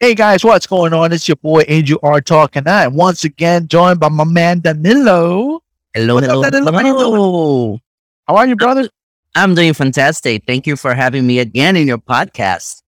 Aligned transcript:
Hey 0.00 0.14
guys, 0.14 0.44
what's 0.44 0.64
going 0.64 0.94
on? 0.94 1.12
It's 1.12 1.26
your 1.26 1.34
boy 1.38 1.64
Angel 1.66 1.98
R 2.04 2.20
talking. 2.20 2.68
I 2.68 2.84
am 2.84 2.94
once 2.94 3.24
again 3.24 3.66
joined 3.66 3.98
by 3.98 4.08
my 4.08 4.22
man 4.22 4.60
Danilo. 4.60 5.60
Hello, 5.92 6.18
hello, 6.18 6.48
Danilo? 6.48 6.70
How 6.70 6.82
hello. 6.84 7.80
How 8.28 8.36
are 8.36 8.46
you, 8.46 8.54
brother? 8.54 8.88
I'm 9.34 9.56
doing 9.56 9.74
fantastic. 9.74 10.44
Thank 10.46 10.68
you 10.68 10.76
for 10.76 10.94
having 10.94 11.26
me 11.26 11.40
again 11.40 11.74
in 11.74 11.88
your 11.88 11.98
podcast. 11.98 12.80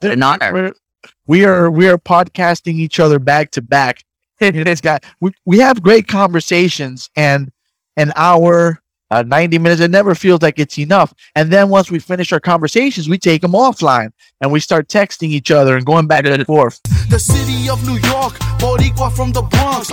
An 0.00 0.22
honor. 0.22 0.54
We're, 0.54 0.72
we 1.26 1.44
are 1.44 1.70
we 1.70 1.86
are 1.86 1.98
podcasting 1.98 2.76
each 2.76 2.98
other 2.98 3.18
back 3.18 3.50
to 3.50 3.60
back. 3.60 4.02
This 4.40 4.80
guy, 4.80 5.00
we, 5.20 5.32
we 5.44 5.58
have 5.58 5.82
great 5.82 6.08
conversations, 6.08 7.10
and 7.14 7.52
an 7.98 8.14
hour, 8.16 8.80
uh, 9.14 9.22
ninety 9.22 9.58
minutes. 9.58 9.80
It 9.80 9.90
never 9.90 10.14
feels 10.14 10.42
like 10.42 10.58
it's 10.58 10.78
enough. 10.78 11.14
And 11.34 11.50
then 11.52 11.68
once 11.68 11.90
we 11.90 11.98
finish 11.98 12.32
our 12.32 12.40
conversations, 12.40 13.08
we 13.08 13.18
take 13.18 13.42
them 13.42 13.52
offline 13.52 14.10
and 14.40 14.50
we 14.52 14.60
start 14.60 14.88
texting 14.88 15.28
each 15.28 15.50
other 15.50 15.76
and 15.76 15.86
going 15.86 16.06
back 16.06 16.26
and 16.26 16.44
forth. 16.46 16.80
The 17.08 17.18
city 17.18 17.68
of 17.68 17.84
New 17.86 17.98
York, 18.08 18.34
Boricua 18.60 19.10
from 19.14 19.32
the 19.32 19.42
Bronx. 19.42 19.90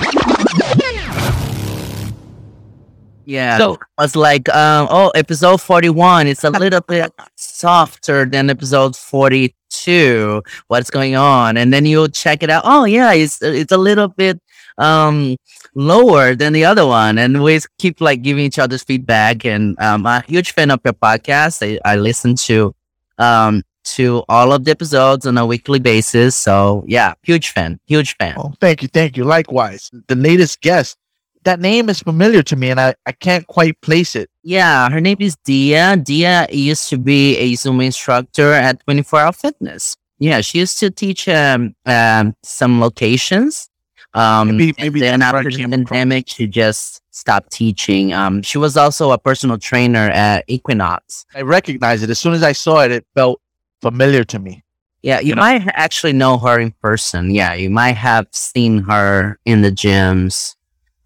Yeah. 3.26 3.57
So- 3.59 3.77
I 3.98 4.02
was 4.03 4.15
like, 4.15 4.49
um, 4.49 4.88
oh, 4.89 5.09
episode 5.15 5.62
41. 5.62 6.27
It's 6.27 6.43
a 6.43 6.49
little 6.49 6.81
bit 6.81 7.12
softer 7.35 8.26
than 8.26 8.49
episode 8.49 8.95
42. 8.95 10.41
What's 10.67 10.90
going 10.90 11.15
on? 11.15 11.55
And 11.57 11.71
then 11.71 11.85
you'll 11.85 12.07
check 12.09 12.41
it 12.43 12.49
out. 12.49 12.63
Oh, 12.65 12.84
yeah, 12.85 13.13
it's 13.13 13.41
it's 13.41 13.71
a 13.71 13.77
little 13.77 14.07
bit 14.07 14.41
um 14.81 15.38
lower 15.76 16.35
than 16.35 16.53
the 16.53 16.66
other 16.66 16.85
one. 16.85 17.17
And 17.17 17.44
we 17.44 17.59
keep 17.77 18.02
like 18.02 18.21
giving 18.21 18.44
each 18.44 18.59
other's 18.59 18.84
feedback. 18.84 19.45
And 19.45 19.80
um, 19.80 20.05
I'm 20.05 20.21
a 20.21 20.26
huge 20.26 20.52
fan 20.54 20.71
of 20.71 20.81
your 20.84 20.94
podcast. 20.94 21.62
I, 21.63 21.80
I 21.90 21.95
listen 21.95 22.35
to 22.48 22.76
um 23.17 23.63
to 23.84 24.23
all 24.30 24.54
of 24.54 24.63
the 24.66 24.71
episodes 24.71 25.26
on 25.26 25.38
a 25.38 25.45
weekly 25.45 25.80
basis. 25.80 26.35
So 26.35 26.84
yeah, 26.88 27.13
huge 27.23 27.49
fan, 27.49 27.80
huge 27.85 28.16
fan. 28.17 28.35
Oh, 28.38 28.54
thank 28.59 28.81
you, 28.81 28.88
thank 28.88 29.17
you. 29.17 29.23
Likewise, 29.23 29.90
the 30.07 30.16
latest 30.16 30.62
guest. 30.62 30.98
That 31.43 31.60
name 31.60 31.90
is 31.90 32.01
familiar 32.01 32.43
to 32.43 32.55
me, 32.55 32.70
and 32.70 32.79
I, 32.79 32.93
I 33.07 33.13
can't 33.13 33.48
quite 33.48 33.82
place 33.82 34.16
it. 34.16 34.29
Yeah, 34.43 34.88
her 34.91 35.01
name 35.01 35.18
is 35.20 35.35
Dia. 35.43 35.98
Dia 35.98 36.45
used 36.51 36.88
to 36.90 36.99
be 36.99 37.35
a 37.38 37.55
Zoom 37.55 37.82
instructor 37.82 38.54
at 38.54 38.79
24 38.84 39.20
Hour 39.20 39.32
Fitness. 39.32 39.98
Yeah, 40.20 40.41
she 40.41 40.60
used 40.60 40.77
to 40.82 40.91
teach 40.91 41.27
um, 41.27 41.73
um 41.88 42.35
some 42.43 42.79
locations. 42.79 43.71
Um, 44.13 44.57
Maybe- 44.57 44.73
maybe 44.77 44.99
then 44.99 45.21
after 45.21 45.43
the 45.49 45.55
came 45.57 45.71
from. 45.71 45.85
pandemic, 45.85 46.26
she 46.27 46.45
just 46.48 47.01
stopped 47.12 47.51
teaching. 47.51 48.12
Um, 48.13 48.41
she 48.41 48.57
was 48.57 48.76
also 48.76 49.12
a 49.12 49.17
personal 49.17 49.57
trainer 49.57 50.09
at 50.09 50.43
Equinox. 50.48 51.26
I 51.34 51.41
recognize 51.41 52.04
it 52.04 52.09
as 52.09 52.20
soon 52.20 52.34
as 52.34 52.43
I 52.43 52.51
saw 52.51 52.82
it. 52.82 52.91
It 52.91 53.05
felt 53.15 53.39
familiar 53.82 54.23
to 54.26 54.39
me. 54.39 54.63
Yeah, 55.01 55.20
you 55.21 55.35
might 55.35 55.63
ha- 55.63 55.71
actually 55.73 56.13
know 56.13 56.37
her 56.37 56.59
in 56.59 56.71
person. 56.82 57.32
Yeah, 57.32 57.54
you 57.54 57.70
might 57.70 57.95
have 57.98 58.27
seen 58.32 58.84
her 58.84 59.39
in 59.45 59.62
the 59.62 59.71
gyms 59.71 60.55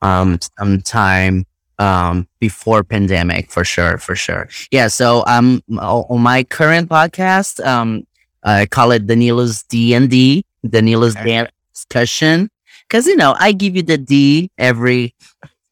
um 0.02 0.38
sometime 0.60 1.46
um 1.80 2.28
before 2.40 2.84
pandemic 2.84 3.50
for 3.52 3.64
sure, 3.64 3.98
for 3.98 4.16
sure. 4.16 4.50
Yeah, 4.72 4.88
so 4.90 5.24
um 5.28 5.62
on 5.80 6.22
my 6.22 6.44
current 6.44 6.90
podcast, 6.90 7.66
um 7.66 8.06
I 8.44 8.66
call 8.66 8.92
it 8.92 9.08
Danilo's 9.08 9.64
D 9.64 9.94
and 9.94 10.10
D, 10.10 10.44
Danilo's 10.68 11.16
Okay. 11.16 11.26
dance 11.26 11.52
discussion. 11.74 12.50
Cause 12.90 13.08
you 13.08 13.16
know, 13.16 13.36
I 13.40 13.52
give 13.52 13.76
you 13.76 13.84
the 13.84 13.98
D 13.98 14.52
every 14.58 15.16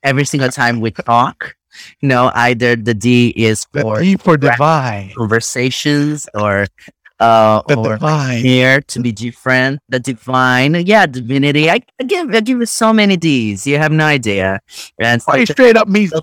every 0.03 0.25
single 0.25 0.49
time 0.49 0.81
we 0.81 0.91
talk. 0.91 1.55
You 2.01 2.09
know, 2.09 2.31
either 2.35 2.75
the 2.75 2.93
D 2.93 3.29
is 3.35 3.65
The 3.71 3.81
for 3.81 3.99
D 4.01 4.17
for 4.17 4.37
divine. 4.37 5.11
conversations 5.15 6.27
or 6.33 6.67
uh 7.19 7.61
The 7.67 7.75
or 7.77 7.89
divine. 7.97 8.41
here 8.43 8.81
to 8.81 8.99
be 8.99 9.11
different, 9.11 9.79
the 9.89 9.99
divine, 9.99 10.75
yeah, 10.85 11.05
divinity. 11.05 11.69
I, 11.69 11.81
I 11.99 12.03
give 12.03 12.33
I 12.33 12.41
give 12.41 12.61
it 12.61 12.67
so 12.69 12.91
many 12.93 13.15
D's. 13.17 13.65
You 13.67 13.77
have 13.77 13.91
no 13.91 14.05
idea. 14.05 14.59
And 14.99 15.21
straight 15.21 15.77
up 15.77 15.87
me. 15.87 16.09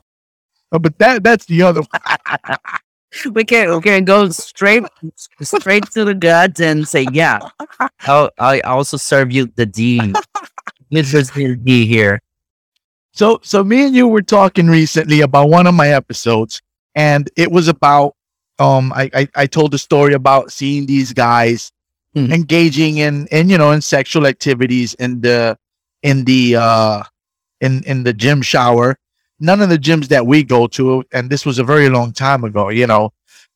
Oh, 0.72 0.78
but 0.78 0.96
that 1.00 1.24
that's 1.24 1.46
the 1.46 1.62
other 1.62 1.80
one. 1.82 2.54
we 3.34 3.42
can 3.42 3.74
we 3.74 3.82
can 3.82 4.04
go 4.04 4.28
straight 4.28 4.84
straight 5.42 5.90
to 5.90 6.04
the 6.04 6.14
gut 6.14 6.60
and 6.60 6.86
say, 6.86 7.08
yeah, 7.10 7.40
I'll 8.06 8.30
I 8.38 8.60
also 8.60 8.96
serve 8.96 9.32
you 9.32 9.50
the 9.56 9.66
D. 9.66 10.12
Mr. 10.92 11.62
D 11.62 11.86
here. 11.86 12.20
So 13.12 13.40
so 13.42 13.64
me 13.64 13.86
and 13.86 13.94
you 13.94 14.08
were 14.08 14.22
talking 14.22 14.68
recently 14.68 15.20
about 15.20 15.48
one 15.48 15.66
of 15.66 15.74
my 15.74 15.88
episodes, 15.88 16.60
and 16.94 17.28
it 17.36 17.50
was 17.50 17.68
about 17.68 18.14
um 18.58 18.92
I 18.94 19.10
I, 19.14 19.28
I 19.36 19.46
told 19.46 19.72
the 19.72 19.78
story 19.78 20.14
about 20.14 20.52
seeing 20.52 20.86
these 20.86 21.12
guys 21.12 21.72
Mhm. 22.16 22.32
engaging 22.32 22.98
in 22.98 23.28
in 23.30 23.48
you 23.48 23.56
know 23.58 23.70
in 23.70 23.80
sexual 23.80 24.26
activities 24.26 24.94
in 24.94 25.20
the 25.20 25.56
in 26.02 26.24
the 26.24 26.56
uh 26.56 27.02
in 27.60 27.84
in 27.84 28.04
the 28.04 28.12
gym 28.12 28.42
shower. 28.42 28.96
None 29.40 29.60
of 29.62 29.68
the 29.70 29.78
gyms 29.78 30.08
that 30.08 30.26
we 30.26 30.42
go 30.44 30.66
to, 30.68 31.04
and 31.12 31.30
this 31.30 31.46
was 31.46 31.58
a 31.58 31.64
very 31.64 31.88
long 31.88 32.12
time 32.12 32.44
ago, 32.44 32.68
you 32.70 32.86
know. 32.86 33.12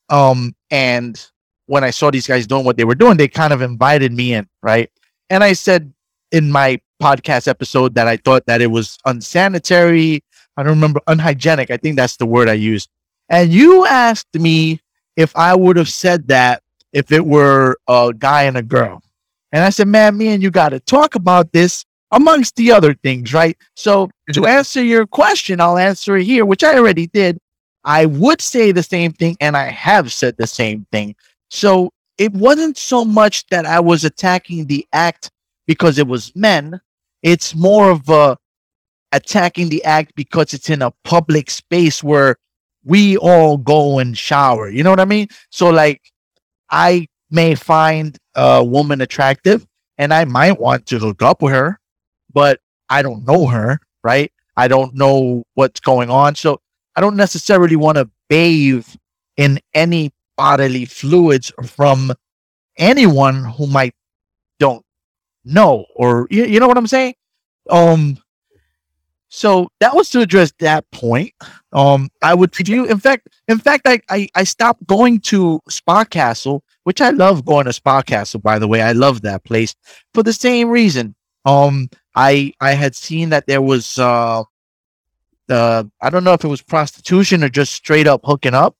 Um 0.09 0.55
and 0.71 1.21
when 1.67 1.85
I 1.85 1.91
saw 1.91 2.11
these 2.11 2.27
guys 2.27 2.47
doing 2.47 2.65
what 2.65 2.77
they 2.77 2.85
were 2.85 2.95
doing, 2.95 3.17
they 3.17 3.29
kind 3.29 3.53
of 3.53 3.63
invited 3.63 4.13
me 4.13 4.35
in, 4.35 4.47
right? 4.63 4.91
And 5.31 5.43
I 5.43 5.55
said 5.55 5.93
in 6.33 6.53
my 6.53 6.81
podcast 7.03 7.49
episode 7.49 7.95
that 7.95 8.09
I 8.09 8.17
thought 8.17 8.47
that 8.47 8.61
it 8.61 8.69
was 8.69 8.99
unsanitary. 9.05 10.23
I 10.57 10.63
don't 10.63 10.75
remember 10.75 11.01
unhygienic. 11.07 11.71
I 11.71 11.77
think 11.77 11.97
that's 11.97 12.17
the 12.17 12.27
word 12.27 12.49
I 12.49 12.55
used. 12.55 12.89
And 13.29 13.53
you 13.53 13.87
asked 13.87 14.35
me 14.35 14.81
if 15.17 15.35
I 15.37 15.55
would 15.55 15.77
have 15.77 15.89
said 15.89 16.29
that 16.29 16.63
if 16.93 17.11
it 17.13 17.25
were 17.25 17.77
a 17.89 18.13
guy 18.17 18.45
and 18.45 18.57
a 18.57 18.63
girl. 18.63 19.03
And 19.53 19.63
I 19.63 19.71
said, 19.71 19.89
man, 19.89 20.17
me 20.17 20.29
and 20.29 20.43
you 20.43 20.51
got 20.51 20.71
to 20.71 20.81
talk 20.81 21.15
about 21.15 21.53
this 21.53 21.85
amongst 22.11 22.57
the 22.57 22.73
other 22.73 22.95
things, 22.95 23.33
right? 23.33 23.57
So 23.75 24.11
to 24.33 24.47
answer 24.47 24.83
your 24.83 25.07
question, 25.07 25.61
I'll 25.61 25.79
answer 25.79 26.17
it 26.17 26.25
here, 26.25 26.45
which 26.45 26.65
I 26.65 26.77
already 26.77 27.09
did. 27.09 27.39
I 27.85 28.07
would 28.07 28.41
say 28.41 28.73
the 28.73 28.83
same 28.83 29.13
thing, 29.13 29.37
and 29.41 29.57
I 29.57 29.65
have 29.65 30.13
said 30.13 30.37
the 30.37 30.47
same 30.47 30.87
thing. 30.91 31.15
So 31.51 31.91
it 32.17 32.33
wasn't 32.33 32.79
so 32.79 33.05
much 33.05 33.47
that 33.49 33.67
I 33.67 33.81
was 33.81 34.05
attacking 34.05 34.67
the 34.67 34.87
act 34.93 35.31
because 35.67 35.99
it 35.99 36.07
was 36.07 36.33
men. 36.35 36.81
It's 37.23 37.55
more 37.55 37.91
of 37.91 38.09
a 38.09 38.37
attacking 39.13 39.69
the 39.69 39.85
act 39.85 40.13
because 40.17 40.53
it's 40.53 40.69
in 40.69 40.83
a 40.83 40.93
public 41.05 41.49
space 41.51 42.03
where 42.03 42.37
we 42.85 43.17
all 43.17 43.57
go 43.57 43.99
and 43.99 44.19
shower. 44.19 44.69
You 44.69 44.83
know 44.83 44.91
what 44.91 45.01
I 45.01 45.05
mean? 45.05 45.29
So 45.51 45.71
like 45.71 46.03
I 46.71 47.07
may 47.31 47.55
find 47.55 48.19
a 48.35 48.63
woman 48.63 49.01
attractive 49.01 49.67
and 49.99 50.13
I 50.13 50.25
might 50.25 50.59
want 50.59 50.87
to 50.87 50.99
hook 50.99 51.23
up 51.23 51.43
with 51.43 51.53
her, 51.53 51.79
but 52.33 52.61
I 52.91 53.03
don't 53.03 53.27
know 53.27 53.47
her, 53.47 53.79
right? 54.03 54.31
I 54.57 54.69
don't 54.69 54.95
know 54.95 55.45
what's 55.55 55.81
going 55.81 56.11
on. 56.11 56.35
So 56.35 56.61
I 56.97 57.01
don't 57.01 57.17
necessarily 57.17 57.77
want 57.77 57.99
to 57.99 58.11
bathe 58.29 58.87
in 59.37 59.61
any 59.73 60.13
bodily 60.37 60.85
fluids 60.85 61.53
from 61.65 62.13
anyone 62.77 63.45
who 63.45 63.67
don't 63.67 63.95
know 65.45 65.87
or 65.95 66.27
you, 66.31 66.45
you 66.45 66.61
know 66.61 66.69
what 66.69 66.79
I'm 66.79 66.87
saying? 66.87 67.15
Um 67.71 68.19
so 69.29 69.69
that 69.81 69.97
was 69.97 70.11
to 70.11 70.21
address 70.21 70.53
that 70.61 70.89
point. 70.91 71.33
Um 71.73 72.11
I 72.23 72.35
would 72.35 72.55
view 72.55 72.85
in 72.87 72.99
fact 72.99 73.29
in 73.49 73.59
fact 73.59 73.87
I, 73.87 74.01
I 74.09 74.29
I 74.35 74.45
stopped 74.45 74.87
going 74.87 75.21
to 75.21 75.61
Spa 75.69 76.05
Castle, 76.05 76.63
which 76.85 77.01
I 77.01 77.11
love 77.11 77.45
going 77.45 77.67
to 77.67 77.73
Spa 77.73 78.03
Castle 78.03 78.41
by 78.41 78.59
the 78.59 78.69
way. 78.69 78.83
I 78.83 78.93
love 78.93 79.23
that 79.23 79.45
place 79.45 79.75
for 80.13 80.23
the 80.23 80.33
same 80.33 80.69
reason. 80.69 81.15
Um 81.45 81.89
I 82.15 82.53
I 82.61 82.73
had 82.73 82.95
seen 82.95 83.31
that 83.31 83.47
there 83.47 83.63
was 83.63 83.99
uh 83.99 84.45
uh 85.49 85.85
I 86.01 86.11
don't 86.11 86.25
know 86.25 86.33
if 86.33 86.45
it 86.45 86.49
was 86.49 86.63
prostitution 86.63 87.45
or 87.45 87.49
just 87.49 87.73
straight 87.73 88.07
up 88.07 88.21
hooking 88.25 88.55
up, 88.55 88.77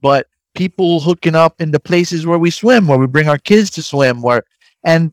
but 0.00 0.26
people 0.54 1.00
hooking 1.00 1.34
up 1.34 1.60
in 1.60 1.70
the 1.70 1.80
places 1.80 2.26
where 2.26 2.38
we 2.38 2.50
swim, 2.50 2.86
where 2.86 2.98
we 2.98 3.06
bring 3.06 3.28
our 3.28 3.38
kids 3.38 3.70
to 3.70 3.82
swim, 3.82 4.22
where 4.22 4.42
and 4.84 5.12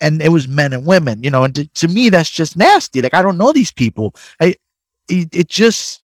and 0.00 0.22
it 0.22 0.30
was 0.30 0.48
men 0.48 0.72
and 0.72 0.86
women, 0.86 1.22
you 1.22 1.30
know, 1.30 1.44
and 1.44 1.54
to, 1.54 1.66
to 1.66 1.88
me 1.88 2.08
that's 2.08 2.30
just 2.30 2.56
nasty. 2.56 3.02
Like 3.02 3.14
I 3.14 3.22
don't 3.22 3.38
know 3.38 3.52
these 3.52 3.72
people. 3.72 4.14
I 4.40 4.56
it, 5.08 5.28
it 5.32 5.48
just 5.48 6.02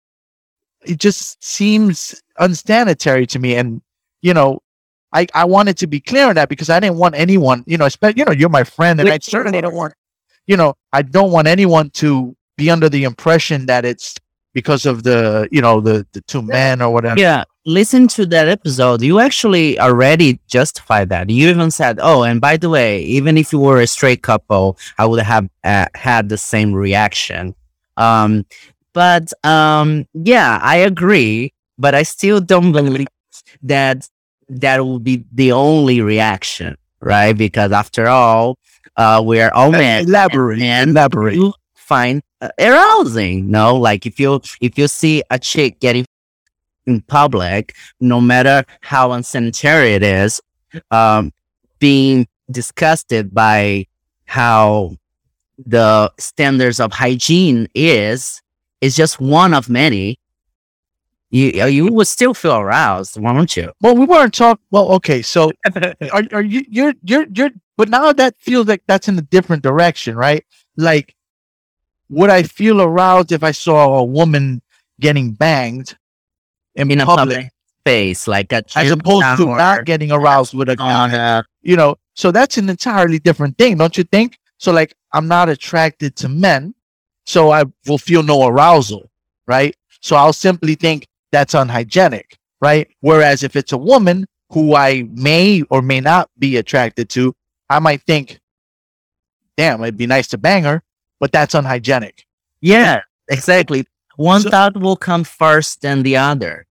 it 0.85 0.99
just 0.99 1.43
seems 1.43 2.23
unsanitary 2.39 3.27
to 3.29 3.39
me, 3.39 3.57
and 3.57 3.83
you 4.23 4.35
know. 4.35 4.61
I, 5.17 5.29
I 5.33 5.45
wanted 5.45 5.79
to 5.79 5.87
be 5.87 6.01
clear 6.01 6.27
on 6.27 6.35
that 6.35 6.49
because 6.49 6.69
I 6.69 6.81
didn't 6.81 6.97
want 6.97 7.15
anyone, 7.15 7.63
you 7.69 7.79
know, 7.79 7.85
especially, 7.85 8.19
you 8.19 8.25
know, 8.25 8.33
you're 8.33 8.49
my 8.49 8.65
friend 8.65 8.99
and 8.99 9.09
I 9.09 9.19
certainly 9.19 9.61
don't 9.61 9.73
want, 9.73 9.95
you 10.49 10.57
know, 10.57 10.75
I 10.93 11.03
don't 11.03 11.31
want 11.31 11.47
anyone 11.47 11.91
to 11.91 12.35
be 12.57 12.69
under 12.69 12.89
the 12.89 13.05
impression 13.05 13.67
that 13.67 13.85
it's 13.85 14.17
because 14.55 14.87
of 14.87 15.05
the, 15.05 15.49
you 15.53 15.63
know, 15.63 15.81
the, 15.81 16.05
the 16.15 16.21
two 16.23 16.43
men 16.43 16.83
or 16.83 16.93
whatever. 16.93 17.21
Yeah, 17.21 17.45
listen 17.67 18.09
to 18.09 18.27
that 18.27 18.49
episode. 18.49 19.03
You 19.03 19.21
actually 19.21 19.79
already 19.79 20.41
justified 20.47 21.09
that. 21.11 21.31
You 21.31 21.49
even 21.51 21.71
said, 21.71 21.99
"Oh, 22.03 22.23
and 22.23 22.41
by 22.41 22.57
the 22.57 22.69
way, 22.71 23.03
even 23.03 23.37
if 23.39 23.53
you 23.53 23.59
were 23.59 23.81
a 23.81 23.87
straight 23.87 24.23
couple, 24.23 24.79
I 24.99 25.07
would 25.07 25.23
have 25.23 25.49
uh, 25.65 25.87
had 25.95 26.29
the 26.29 26.39
same 26.39 26.73
reaction." 26.75 27.55
Um, 27.97 28.45
but 28.93 29.33
um, 29.45 30.07
yeah, 30.15 30.59
I 30.63 30.77
agree. 30.77 31.53
But 31.79 31.95
I 31.95 32.05
still 32.05 32.41
don't 32.41 32.73
believe 32.73 33.09
that 33.63 34.09
that 34.49 34.85
will 34.85 35.01
be 35.01 35.25
the 35.33 35.53
only 35.53 36.01
reaction, 36.01 36.77
right? 37.01 37.33
Because 37.33 37.73
after 37.73 38.07
all, 38.07 38.57
uh, 38.97 39.21
we're 39.25 39.51
all 39.51 39.73
men. 39.73 40.05
Elaborate. 40.05 40.61
and 40.63 40.91
Elaborate. 40.91 41.35
you 41.35 41.53
find 41.75 42.23
uh, 42.41 42.51
arousing. 42.61 43.51
No, 43.51 43.77
like 43.77 44.07
if 44.07 44.21
you 44.21 44.41
if 44.61 44.79
you 44.79 44.87
see 44.87 45.23
a 45.31 45.39
chick 45.39 45.81
getting 45.81 46.05
in 46.87 47.01
public, 47.03 47.75
no 48.01 48.21
matter 48.21 48.65
how 48.81 49.13
unsanitary 49.13 49.95
it 49.95 50.03
is, 50.03 50.41
um, 50.91 51.33
being 51.79 52.27
disgusted 52.51 53.33
by 53.35 53.87
how 54.27 54.97
the 55.67 56.13
standards 56.19 56.81
of 56.81 56.93
hygiene 56.93 57.69
is 57.75 58.43
is 58.81 58.97
just 58.97 59.21
one 59.21 59.55
of 59.55 59.69
many. 59.69 60.19
You 61.31 61.63
uh, 61.63 61.67
you 61.67 61.93
would 61.93 62.07
still 62.07 62.35
feel 62.35 62.57
aroused, 62.57 63.19
won't 63.21 63.57
you? 63.57 63.73
Well, 63.81 63.97
we 63.97 64.05
weren't 64.05 64.35
talking. 64.35 64.63
Well, 64.71 64.93
okay. 64.93 65.23
So 65.23 65.53
are, 66.13 66.23
are 66.33 66.43
you 66.43 66.65
you're 66.69 66.95
you're 67.03 67.27
you're 67.33 67.51
but 67.77 67.89
now 67.89 68.13
that 68.13 68.35
feels 68.39 68.67
like 68.67 68.83
that's 68.87 69.09
in 69.09 69.19
a 69.19 69.23
different 69.23 69.63
direction 69.63 70.17
right 70.17 70.45
like 70.77 71.15
would 72.09 72.31
i 72.31 72.43
feel 72.43 72.81
aroused 72.81 73.33
if 73.33 73.43
i 73.43 73.51
saw 73.51 73.99
a 73.99 74.05
woman 74.05 74.63
getting 75.01 75.33
banged 75.33 75.97
in, 76.75 76.91
In 76.91 77.01
a 77.01 77.07
public, 77.07 77.37
public 77.37 77.53
space, 77.83 78.27
like 78.29 78.53
a 78.53 78.65
as 78.77 78.91
opposed 78.91 79.37
to 79.37 79.47
not 79.47 79.85
getting 79.85 80.11
aroused 80.11 80.55
with 80.55 80.69
a 80.69 80.73
uh-huh. 80.73 80.85
on 80.85 81.15
a 81.15 81.45
you 81.63 81.77
know? 81.77 81.97
So 82.15 82.31
that's 82.31 82.59
an 82.59 82.69
entirely 82.69 83.19
different 83.19 83.59
thing 83.59 83.77
don't 83.77 83.97
you 83.97 84.05
think? 84.05 84.39
So 84.59 84.73
like 84.73 84.95
i'm 85.13 85.29
not 85.29 85.49
attracted 85.49 86.17
to 86.17 86.29
men 86.29 86.75
so 87.27 87.51
i 87.51 87.65
will 87.87 87.99
feel 87.99 88.23
no 88.23 88.47
arousal 88.47 89.11
right? 89.47 89.77
So 90.01 90.17
i'll 90.17 90.33
simply 90.33 90.75
think 90.75 91.07
that's 91.33 91.55
unhygienic 91.55 92.37
right? 92.61 92.89
Whereas 93.01 93.43
if 93.43 93.57
it's 93.57 93.73
a 93.73 93.79
woman 93.79 94.27
who 94.51 94.75
i 94.75 95.05
may 95.13 95.63
or 95.71 95.83
may 95.83 96.01
not 96.01 96.31
be 96.39 96.57
attracted 96.57 97.09
to 97.11 97.35
i 97.69 97.79
might 97.79 98.03
think 98.03 98.41
damn 99.57 99.83
it'd 99.83 99.97
be 99.97 100.07
nice 100.07 100.29
to 100.29 100.39
bang 100.39 100.65
her 100.65 100.83
but 101.25 101.33
that's 101.33 101.55
unhygienic. 101.55 102.27
Yeah, 102.61 103.01
exactly. 103.31 103.87
One 104.17 104.41
So- 104.43 104.51
thought 104.51 104.77
will 104.77 104.97
come 104.97 105.25
first 105.25 105.83
than 105.83 106.03
the 106.03 106.17
other 106.17 106.67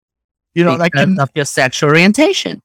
you 0.55 0.65
know 0.65 0.75
like 0.77 0.95
of 0.97 1.31
your 1.35 1.45
sexual 1.45 1.91
orientation. 1.91 2.63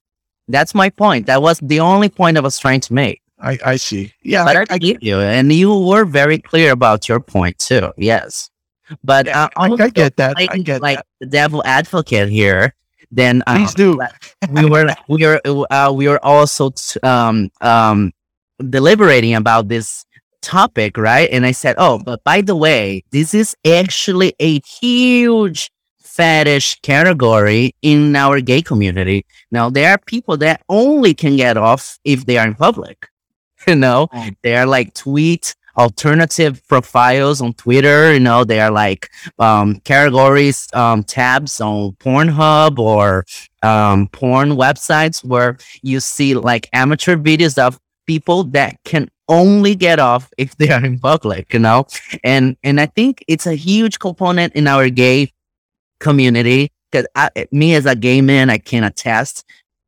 That's 0.47 0.75
my 0.75 0.89
point. 0.89 1.25
That 1.25 1.41
was 1.41 1.59
the 1.59 1.79
only 1.79 2.09
point 2.09 2.37
I 2.37 2.41
was 2.41 2.59
trying 2.59 2.81
to 2.81 2.93
make. 2.93 3.21
I, 3.39 3.57
I 3.65 3.75
see 3.75 4.13
yeah 4.23 4.45
But 4.45 4.55
I, 4.55 4.61
I, 4.61 4.65
I, 4.71 4.77
get 4.77 5.03
you, 5.03 5.19
and 5.19 5.51
you 5.51 5.73
were 5.77 6.05
very 6.05 6.37
clear 6.37 6.71
about 6.71 7.09
your 7.09 7.19
point 7.19 7.59
too. 7.59 7.91
Yes, 7.97 8.49
but 9.03 9.25
yeah, 9.25 9.45
uh, 9.45 9.49
I, 9.57 9.71
I 9.71 9.89
get 9.89 10.15
that 10.17 10.35
i 10.37 10.45
get 10.57 10.81
like 10.81 10.97
that 10.97 11.05
the 11.19 11.25
devil 11.27 11.61
advocate 11.65 12.29
here. 12.29 12.73
Then 13.11 13.43
uh, 13.45 13.55
please 13.55 13.73
do 13.73 13.99
we 14.51 14.65
were 14.65 14.87
we 15.07 15.25
were 15.25 15.41
uh, 15.69 15.91
we 15.93 16.07
were 16.07 16.23
also 16.25 16.71
t- 16.71 16.99
um 17.01 17.51
um 17.61 18.13
deliberating 18.69 19.35
about 19.35 19.67
this 19.67 20.05
topic, 20.45 20.97
right? 20.97 21.29
And 21.31 21.45
I 21.45 21.51
said, 21.53 21.75
"Oh, 21.77 21.99
but 21.99 22.23
by 22.23 22.41
the 22.41 22.55
way, 22.55 23.03
this 23.11 23.33
is 23.33 23.55
actually 23.65 24.33
a 24.39 24.59
huge 24.79 25.69
fetish 25.99 26.79
category 26.81 27.73
in 27.81 28.15
our 28.15 28.39
gay 28.41 28.61
community. 28.61 29.25
Now, 29.51 29.69
there 29.69 29.89
are 29.91 29.97
people 30.05 30.37
that 30.37 30.61
only 30.69 31.13
can 31.13 31.35
get 31.35 31.57
off 31.57 31.99
if 32.05 32.25
they 32.25 32.37
are 32.37 32.47
in 32.47 32.55
public. 32.55 33.07
You 33.67 33.75
know, 33.75 34.07
Mm. 34.13 34.35
they 34.43 34.55
are 34.55 34.67
like 34.67 34.93
tweet 34.93 35.55
alternative 35.77 36.61
profiles 36.67 37.41
on 37.41 37.53
Twitter. 37.53 38.13
You 38.13 38.19
know, 38.19 38.43
they 38.45 38.59
are 38.59 38.71
like 38.71 39.09
um, 39.39 39.67
categories, 39.91 40.67
um, 40.73 41.03
tabs 41.03 41.59
on 41.59 41.93
Pornhub 42.03 42.77
or 42.79 43.25
um, 43.63 44.07
porn 44.19 44.51
websites 44.51 45.23
where 45.25 45.57
you 45.81 45.99
see 45.99 46.35
like 46.35 46.69
amateur 46.73 47.15
videos 47.17 47.57
of 47.57 47.79
people 48.05 48.43
that 48.57 48.77
can 48.85 49.09
only 49.27 49.75
get 49.75 49.99
off 49.99 50.29
if 50.37 50.55
they 50.57 50.69
are 50.69 50.83
in 50.83 50.99
public, 50.99 51.53
you 51.53 51.59
know? 51.59 51.87
And 52.23 52.57
and 52.63 52.79
I 52.79 52.85
think 52.87 53.23
it's 53.27 53.47
a 53.47 53.55
huge 53.55 53.99
component 53.99 54.53
in 54.53 54.67
our 54.67 54.89
gay 54.89 55.31
community 55.99 56.71
because 56.91 57.07
I, 57.15 57.29
me 57.51 57.75
as 57.75 57.85
a 57.85 57.95
gay 57.95 58.21
man, 58.21 58.49
I 58.49 58.57
can 58.57 58.83
attest 58.83 59.43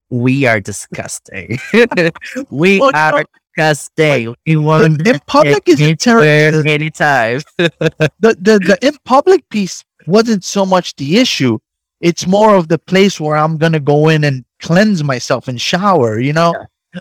we 0.09 0.45
are 0.45 0.59
disgusting. 0.59 1.59
we 2.49 2.79
Well, 2.79 2.91
are 2.93 3.11
know, 3.11 3.23
disgusting. 3.55 4.35
We 4.45 4.55
want 4.55 5.05
in 5.07 5.19
public 5.27 5.67
is 5.67 5.79
terrible 5.99 6.67
anytime. 6.67 7.41
the, 7.57 8.09
the 8.19 8.59
the 8.59 8.77
in 8.81 8.97
public 9.05 9.47
piece 9.49 9.83
wasn't 10.05 10.43
so 10.43 10.65
much 10.65 10.95
the 10.95 11.17
issue. 11.17 11.59
It's 11.99 12.27
more 12.27 12.55
of 12.55 12.67
the 12.67 12.77
place 12.77 13.19
where 13.19 13.35
I'm 13.35 13.57
gonna 13.57 13.79
go 13.79 14.07
in 14.07 14.23
and 14.23 14.45
cleanse 14.61 15.03
myself 15.03 15.47
and 15.47 15.59
shower. 15.59 16.19
You 16.19 16.33
know, 16.33 16.53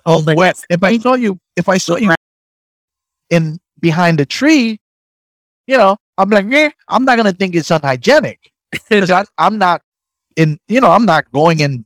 Oh, 0.05 0.23
but 0.23 0.37
where 0.37 0.53
if 0.69 0.83
I 0.83 0.99
saw 0.99 1.15
you, 1.15 1.39
if 1.57 1.69
I 1.69 1.79
saw 1.79 1.97
you 1.97 2.13
in 3.31 3.59
behind 3.81 4.21
a 4.21 4.27
tree, 4.27 4.81
you 5.67 5.77
know, 5.77 5.97
I'm 6.19 6.31
like, 6.31 6.47
eh, 6.53 6.71
I'm 6.89 7.05
not 7.05 7.17
gonna 7.17 7.33
think 7.33 7.55
it's 7.55 7.71
unhygienic 7.71 8.53
because 8.89 9.27
I'm 9.39 9.59
not 9.59 9.83
in. 10.37 10.59
You 10.69 10.81
know, 10.81 10.91
I'm 10.91 11.05
not 11.05 11.31
going 11.33 11.63
and 11.63 11.85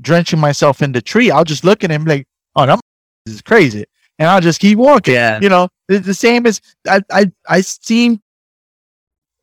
drenching 0.00 0.38
myself 0.38 0.82
in 0.82 0.92
the 0.92 1.00
tree. 1.00 1.30
I'll 1.30 1.44
just 1.44 1.64
look 1.64 1.82
at 1.84 1.90
him 1.90 2.04
like, 2.04 2.26
oh, 2.54 2.66
that 2.66 2.80
is 3.26 3.42
crazy, 3.42 3.84
and 4.18 4.28
I'll 4.28 4.40
just 4.40 4.60
keep 4.60 4.78
walking 4.78 5.14
yeah. 5.14 5.40
you 5.40 5.48
know, 5.48 5.68
it's 5.88 6.06
the 6.06 6.14
same 6.14 6.46
as 6.46 6.60
I 6.88 7.00
I 7.10 7.32
I 7.48 7.60
seen. 7.62 8.20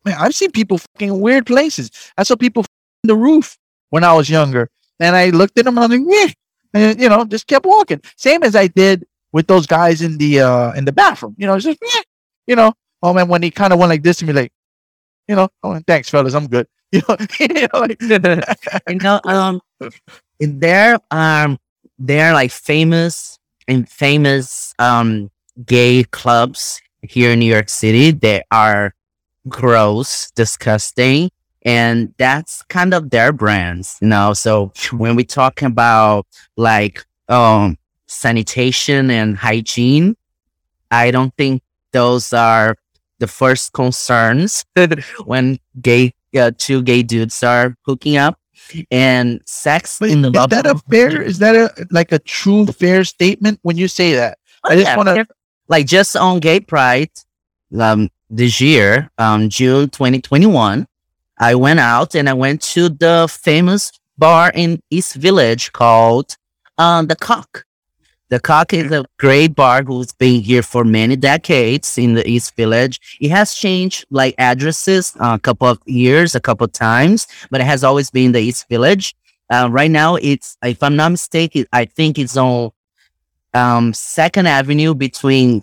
Man, 0.04 0.16
I've 0.18 0.34
seen 0.34 0.50
people 0.50 0.78
fucking 0.78 1.18
weird 1.18 1.46
places. 1.46 1.90
I 2.18 2.24
saw 2.24 2.36
people 2.36 2.64
in 3.04 3.08
the 3.08 3.16
roof 3.16 3.56
when 3.90 4.04
I 4.04 4.12
was 4.12 4.28
younger, 4.30 4.70
and 5.00 5.16
I 5.16 5.30
looked 5.30 5.58
at 5.58 5.64
them 5.64 5.78
and 5.78 5.84
I 5.84 5.86
was 5.88 5.98
like, 5.98 6.06
yeah, 6.08 6.32
and 6.74 7.00
you 7.00 7.08
know, 7.08 7.24
just 7.24 7.46
kept 7.46 7.66
walking. 7.66 8.00
Same 8.16 8.42
as 8.42 8.54
I 8.54 8.66
did 8.68 9.06
with 9.34 9.48
those 9.48 9.66
guys 9.66 10.00
in 10.00 10.16
the 10.16 10.40
uh 10.40 10.72
in 10.72 10.86
the 10.86 10.92
bathroom. 10.92 11.34
You 11.36 11.48
know, 11.48 11.54
it's 11.56 11.64
just 11.64 11.80
yeah, 11.82 12.00
you 12.46 12.56
know. 12.56 12.72
Oh 13.02 13.12
man, 13.12 13.28
when 13.28 13.42
he 13.42 13.50
kind 13.50 13.72
of 13.72 13.78
went 13.78 13.90
like 13.90 14.02
this 14.02 14.18
to 14.18 14.24
me, 14.24 14.32
like, 14.32 14.52
you 15.28 15.34
know, 15.34 15.48
oh 15.62 15.78
thanks 15.86 16.08
fellas, 16.08 16.34
I'm 16.34 16.46
good. 16.46 16.66
You 16.94 17.02
know, 17.08 17.16
you 17.40 17.48
know 17.48 17.80
like, 17.80 18.00
you 18.88 18.94
know, 19.00 19.20
um, 19.24 19.60
there 20.38 20.96
um, 21.10 21.58
there 21.98 22.30
are 22.30 22.32
like 22.32 22.52
famous 22.52 23.36
and 23.66 23.88
famous 23.88 24.74
um 24.78 25.28
gay 25.66 26.04
clubs 26.04 26.80
here 27.02 27.32
in 27.32 27.40
New 27.40 27.52
York 27.52 27.68
City. 27.68 28.12
They 28.12 28.44
are 28.52 28.94
gross, 29.48 30.30
disgusting, 30.36 31.30
and 31.62 32.14
that's 32.16 32.62
kind 32.68 32.94
of 32.94 33.10
their 33.10 33.32
brands, 33.32 33.98
you 34.00 34.06
know. 34.06 34.32
So 34.32 34.72
when 34.92 35.16
we 35.16 35.24
talk 35.24 35.62
about 35.62 36.28
like 36.56 37.04
um 37.28 37.76
sanitation 38.14 39.10
and 39.10 39.36
hygiene, 39.36 40.16
I 40.90 41.10
don't 41.10 41.34
think 41.36 41.62
those 41.92 42.32
are 42.32 42.76
the 43.18 43.26
first 43.26 43.72
concerns 43.72 44.64
when 45.24 45.58
gay 45.80 46.14
uh, 46.36 46.50
two 46.58 46.82
gay 46.82 47.02
dudes 47.02 47.42
are 47.42 47.76
hooking 47.86 48.16
up 48.16 48.38
and 48.90 49.40
sex 49.46 50.00
in 50.00 50.22
the 50.22 50.28
is 50.28 50.34
love 50.34 50.50
that 50.50 50.66
a 50.66 50.76
fair? 50.90 51.22
Is 51.22 51.38
that 51.38 51.54
a 51.54 51.86
like 51.90 52.10
a 52.12 52.18
true 52.18 52.66
fair 52.66 53.04
statement 53.04 53.58
when 53.62 53.76
you 53.76 53.88
say 53.88 54.14
that? 54.14 54.38
I 54.64 54.76
just 54.76 54.96
wanna- 54.96 55.26
like 55.68 55.86
just 55.86 56.16
on 56.16 56.40
gay 56.40 56.60
pride 56.60 57.10
um 57.78 58.08
this 58.30 58.60
year 58.60 59.10
um 59.18 59.48
june 59.48 59.88
2021 59.88 60.86
i 61.38 61.54
went 61.54 61.80
out 61.80 62.14
and 62.14 62.28
i 62.28 62.32
went 62.32 62.60
to 62.62 62.88
the 62.88 63.26
famous 63.30 63.90
bar 64.18 64.52
in 64.54 64.80
east 64.90 65.14
village 65.14 65.72
called 65.72 66.36
um 66.78 67.06
the 67.06 67.16
cock 67.16 67.64
the 68.30 68.40
cock 68.40 68.72
is 68.72 68.90
a 68.90 69.04
great 69.18 69.54
bar 69.54 69.82
who's 69.82 70.12
been 70.12 70.40
here 70.40 70.62
for 70.62 70.84
many 70.84 71.16
decades 71.16 71.98
in 71.98 72.14
the 72.14 72.28
east 72.28 72.56
village. 72.56 73.00
It 73.20 73.30
has 73.30 73.54
changed 73.54 74.06
like 74.10 74.34
addresses 74.38 75.14
uh, 75.20 75.34
a 75.34 75.38
couple 75.38 75.68
of 75.68 75.78
years 75.86 76.34
a 76.34 76.40
couple 76.40 76.64
of 76.64 76.72
times 76.72 77.26
but 77.50 77.60
it 77.60 77.64
has 77.64 77.84
always 77.84 78.10
been 78.10 78.32
the 78.32 78.40
east 78.40 78.68
village. 78.68 79.14
Uh, 79.50 79.68
right 79.70 79.90
now 79.90 80.16
it's 80.16 80.56
if 80.64 80.82
i'm 80.82 80.96
not 80.96 81.10
mistaken 81.10 81.66
i 81.70 81.84
think 81.84 82.18
it's 82.18 82.34
on 82.34 82.70
um, 83.54 83.94
Second 83.94 84.48
Avenue 84.48 84.94
between 84.94 85.62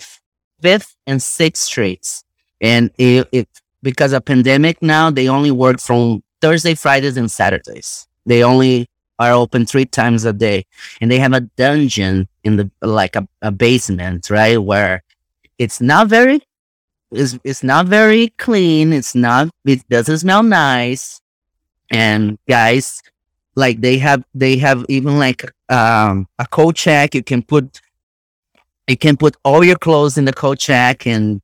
Fifth 0.62 0.96
and 1.06 1.22
Sixth 1.22 1.64
Streets, 1.64 2.24
and 2.62 2.90
it, 2.98 3.28
it 3.32 3.48
because 3.84 4.14
of 4.14 4.26
pandemic 4.26 4.82
now 4.82 5.10
they 5.12 5.28
only 5.28 5.52
work 5.52 5.80
from 5.80 6.24
Thursday, 6.40 6.74
Fridays, 6.74 7.18
and 7.18 7.30
Saturdays. 7.30 8.08
They 8.26 8.44
only 8.44 8.88
are 9.22 9.34
open 9.34 9.66
three 9.66 9.86
times 9.86 10.26
a 10.26 10.34
day, 10.34 10.66
and 11.00 11.12
they 11.12 11.20
have 11.20 11.34
a 11.34 11.42
dungeon 11.42 12.28
in 12.44 12.58
the 12.58 12.72
like 12.82 13.16
a, 13.16 13.28
a 13.42 13.52
basement, 13.52 14.30
right, 14.30 14.58
where 14.58 15.04
it's 15.58 15.80
not 15.80 16.08
very 16.08 16.42
it's, 17.12 17.38
it's 17.44 17.64
not 17.64 17.86
very 17.86 18.30
clean. 18.38 18.94
It's 18.94 19.14
not 19.16 19.50
it 19.66 19.88
doesn't 19.90 20.20
smell 20.20 20.44
nice, 20.44 21.22
and 21.92 22.38
guys 22.50 23.02
like 23.56 23.82
they 23.82 23.98
have 24.00 24.24
they 24.34 24.58
have 24.58 24.86
even 24.90 25.20
like 25.20 25.44
um 25.70 26.28
a 26.40 26.48
coat 26.48 26.76
check. 26.76 27.14
You 27.14 27.24
can 27.24 27.44
put 27.44 27.80
you 28.88 28.98
can 28.98 29.18
put 29.18 29.38
all 29.46 29.64
your 29.64 29.78
clothes 29.78 30.18
in 30.18 30.26
the 30.26 30.34
coat 30.34 30.60
check 30.60 31.06
and 31.06 31.42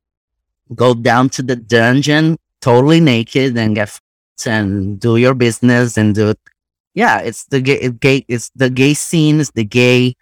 go 0.74 0.94
down 0.94 1.28
to 1.30 1.42
the 1.42 1.56
dungeon 1.56 2.38
totally 2.60 3.00
naked 3.00 3.56
and 3.56 3.74
get 3.74 3.98
and 4.46 5.00
do 5.00 5.16
your 5.16 5.34
business 5.34 5.96
and 5.96 6.14
do 6.14 6.34
yeah 6.94 7.20
it's 7.20 7.44
the 7.46 7.60
gay, 7.60 7.90
gay 7.90 8.24
it's 8.28 8.50
the 8.56 8.70
gay 8.70 8.94
scene 8.94 9.40
it's 9.40 9.50
the 9.52 9.64
gay 9.64 10.14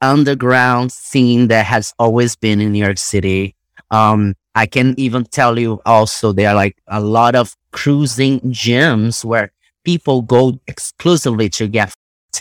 underground 0.00 0.92
scene 0.92 1.48
that 1.48 1.66
has 1.66 1.92
always 1.98 2.36
been 2.36 2.60
in 2.60 2.72
New 2.72 2.82
York 2.84 2.98
City. 2.98 3.54
Um, 3.90 4.34
I 4.54 4.66
can 4.66 4.94
even 4.98 5.24
tell 5.24 5.58
you 5.58 5.80
also 5.84 6.32
there 6.32 6.48
are 6.50 6.54
like 6.54 6.76
a 6.88 7.00
lot 7.00 7.34
of 7.34 7.54
cruising 7.72 8.40
gyms 8.40 9.24
where 9.24 9.52
people 9.84 10.22
go 10.22 10.58
exclusively 10.66 11.48
to 11.50 11.68
get 11.68 11.92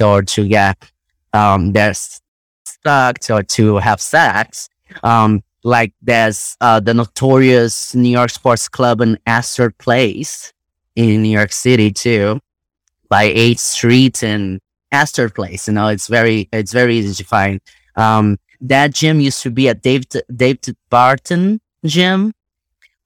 or 0.01 0.21
to 0.21 0.47
get 0.47 0.77
um 1.33 1.73
their 1.73 1.93
stuck 1.93 3.17
or 3.29 3.43
to 3.43 3.77
have 3.77 4.01
sex. 4.01 4.69
Um, 5.03 5.43
like 5.63 5.93
there's 6.01 6.55
uh, 6.61 6.79
the 6.79 6.93
notorious 6.93 7.93
New 7.93 8.09
York 8.09 8.29
Sports 8.29 8.69
Club 8.69 9.01
in 9.01 9.19
Astor 9.25 9.71
Place 9.71 10.53
in 10.95 11.21
New 11.21 11.29
York 11.29 11.51
City 11.51 11.91
too, 11.91 12.39
by 13.09 13.31
8th 13.33 13.59
Street 13.59 14.23
and 14.23 14.59
Astor 14.91 15.29
Place. 15.29 15.67
You 15.67 15.73
know, 15.73 15.87
it's 15.87 16.07
very 16.07 16.47
it's 16.51 16.73
very 16.73 16.97
easy 16.97 17.23
to 17.23 17.27
find. 17.27 17.59
Um, 17.95 18.37
that 18.61 18.93
gym 18.93 19.19
used 19.19 19.41
to 19.43 19.51
be 19.51 19.67
a 19.67 19.73
David 19.73 20.21
David 20.33 20.75
Barton 20.89 21.61
gym, 21.85 22.33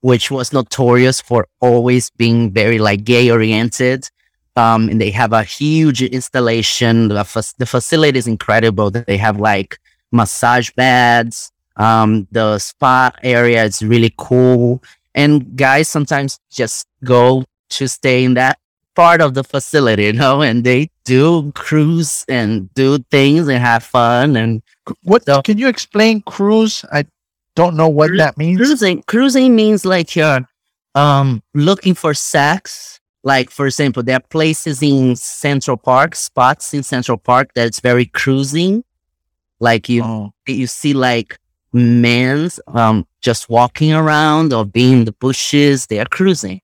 which 0.00 0.30
was 0.30 0.52
notorious 0.52 1.20
for 1.20 1.46
always 1.60 2.10
being 2.10 2.50
very 2.52 2.78
like 2.78 3.04
gay 3.04 3.30
oriented. 3.30 4.08
Um, 4.56 4.88
and 4.88 5.00
they 5.00 5.10
have 5.10 5.32
a 5.32 5.42
huge 5.42 6.00
installation. 6.00 7.08
The, 7.08 7.24
fa- 7.24 7.54
the 7.58 7.66
facility 7.66 8.18
is 8.18 8.28
incredible. 8.28 8.90
They 8.90 9.16
have 9.16 9.40
like 9.40 9.78
massage 10.12 10.70
beds. 10.70 11.50
Um, 11.76 12.28
the 12.30 12.60
spa 12.60 13.10
area 13.22 13.64
is 13.64 13.82
really 13.82 14.14
cool. 14.16 14.80
And 15.14 15.56
guys 15.56 15.88
sometimes 15.88 16.38
just 16.50 16.86
go 17.02 17.44
to 17.70 17.88
stay 17.88 18.24
in 18.24 18.34
that 18.34 18.58
part 18.94 19.20
of 19.20 19.34
the 19.34 19.44
facility, 19.44 20.04
you 20.04 20.12
know, 20.12 20.42
and 20.42 20.64
they 20.64 20.90
do 21.04 21.52
cruise 21.52 22.24
and 22.28 22.72
do 22.74 22.98
things 23.10 23.48
and 23.48 23.58
have 23.58 23.82
fun. 23.84 24.36
And 24.36 24.62
What 25.02 25.24
So- 25.24 25.42
can 25.42 25.58
you 25.58 25.68
explain 25.68 26.20
cruise? 26.22 26.84
I 26.92 27.04
don't 27.56 27.74
know 27.76 27.88
what 27.88 28.08
Cru- 28.08 28.18
that 28.18 28.36
means. 28.36 28.58
cruising, 28.58 29.02
cruising 29.06 29.56
means 29.56 29.84
like 29.84 30.14
you're 30.16 30.46
um, 30.94 31.42
looking 31.54 31.94
for 31.94 32.14
sex. 32.14 33.00
Like, 33.24 33.50
for 33.50 33.66
example, 33.66 34.02
there 34.02 34.16
are 34.16 34.28
places 34.30 34.82
in 34.82 35.16
Central 35.16 35.76
Park, 35.78 36.14
spots 36.14 36.74
in 36.74 36.82
Central 36.82 37.16
Park 37.16 37.50
that's 37.54 37.80
very 37.80 38.04
cruising. 38.06 38.84
Like 39.60 39.88
you, 39.88 40.02
Oh. 40.04 40.32
you 40.46 40.66
see 40.66 40.92
like 40.92 41.38
men's 41.72 42.60
um 42.68 43.04
just 43.20 43.48
walking 43.48 43.92
around 43.92 44.52
or 44.52 44.64
being 44.64 44.98
in 44.98 45.04
the 45.06 45.12
bushes 45.12 45.86
they 45.88 45.98
are 45.98 46.04
cruising 46.06 46.60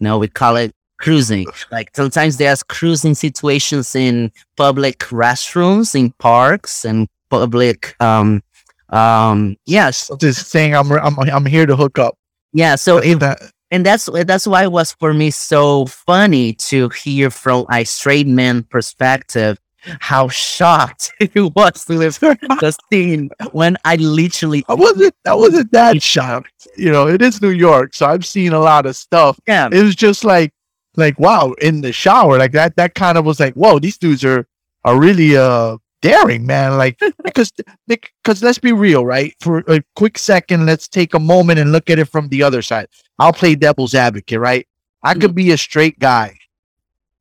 no 0.00 0.16
we 0.16 0.26
call 0.26 0.56
it 0.56 0.72
cruising 1.04 1.46
like 1.70 1.88
sometimes 1.94 2.36
there's 2.38 2.62
cruising 2.62 3.14
situations 3.14 3.94
in 3.94 4.30
public 4.56 4.98
restrooms 5.24 5.94
in 5.94 6.06
parks 6.18 6.84
and 6.84 7.08
public 7.30 7.94
um 8.00 8.42
um 8.90 9.56
yes 9.66 10.10
Just 10.20 10.48
saying, 10.50 10.74
I'm 10.74 10.90
I'm 10.92 11.18
I'm 11.18 11.46
here 11.46 11.66
to 11.66 11.76
hook 11.76 11.98
up. 11.98 12.14
yeah 12.52 12.74
so 12.76 12.98
if 12.98 13.18
that, 13.18 13.38
and 13.70 13.84
that's 13.84 14.08
that's 14.30 14.46
why 14.46 14.62
it 14.64 14.72
was 14.72 14.92
for 15.00 15.12
me 15.12 15.30
so 15.30 15.86
funny 15.86 16.52
to 16.70 16.88
hear 17.02 17.28
from 17.30 17.66
a 17.70 17.84
straight 17.84 18.26
man 18.40 18.62
perspective 18.62 19.58
how 20.00 20.28
shocked 20.28 21.12
it 21.20 21.34
was 21.54 21.84
with 21.88 22.18
the 22.20 22.72
scene 22.90 23.28
when 23.52 23.76
I 23.84 23.96
literally 23.96 24.64
I 24.68 24.74
wasn't 24.74 25.14
that 25.24 25.36
wasn't 25.36 25.70
that 25.72 26.02
shocked. 26.02 26.66
You 26.76 26.90
know, 26.90 27.06
it 27.06 27.20
is 27.20 27.42
New 27.42 27.50
York, 27.68 27.94
so 27.94 28.06
I've 28.06 28.24
seen 28.24 28.52
a 28.54 28.60
lot 28.60 28.86
of 28.86 28.96
stuff. 28.96 29.38
yeah 29.46 29.68
It 29.70 29.82
was 29.82 29.94
just 29.94 30.24
like 30.24 30.53
like 30.96 31.18
wow, 31.18 31.52
in 31.60 31.80
the 31.80 31.92
shower, 31.92 32.38
like 32.38 32.52
that 32.52 32.76
that 32.76 32.94
kind 32.94 33.18
of 33.18 33.24
was 33.24 33.40
like, 33.40 33.54
whoa, 33.54 33.78
these 33.78 33.98
dudes 33.98 34.24
are 34.24 34.46
are 34.84 34.98
really 34.98 35.36
uh 35.36 35.76
daring, 36.02 36.46
man. 36.46 36.76
Like 36.76 36.98
because 37.24 37.52
because 37.88 38.42
let's 38.42 38.58
be 38.58 38.72
real, 38.72 39.04
right? 39.04 39.34
For 39.40 39.58
a 39.68 39.82
quick 39.96 40.18
second, 40.18 40.66
let's 40.66 40.88
take 40.88 41.14
a 41.14 41.18
moment 41.20 41.58
and 41.58 41.72
look 41.72 41.90
at 41.90 41.98
it 41.98 42.06
from 42.08 42.28
the 42.28 42.42
other 42.42 42.62
side. 42.62 42.88
I'll 43.18 43.32
play 43.32 43.54
devil's 43.54 43.94
advocate, 43.94 44.40
right? 44.40 44.66
I 45.02 45.14
could 45.14 45.34
be 45.34 45.50
a 45.52 45.58
straight 45.58 45.98
guy 45.98 46.36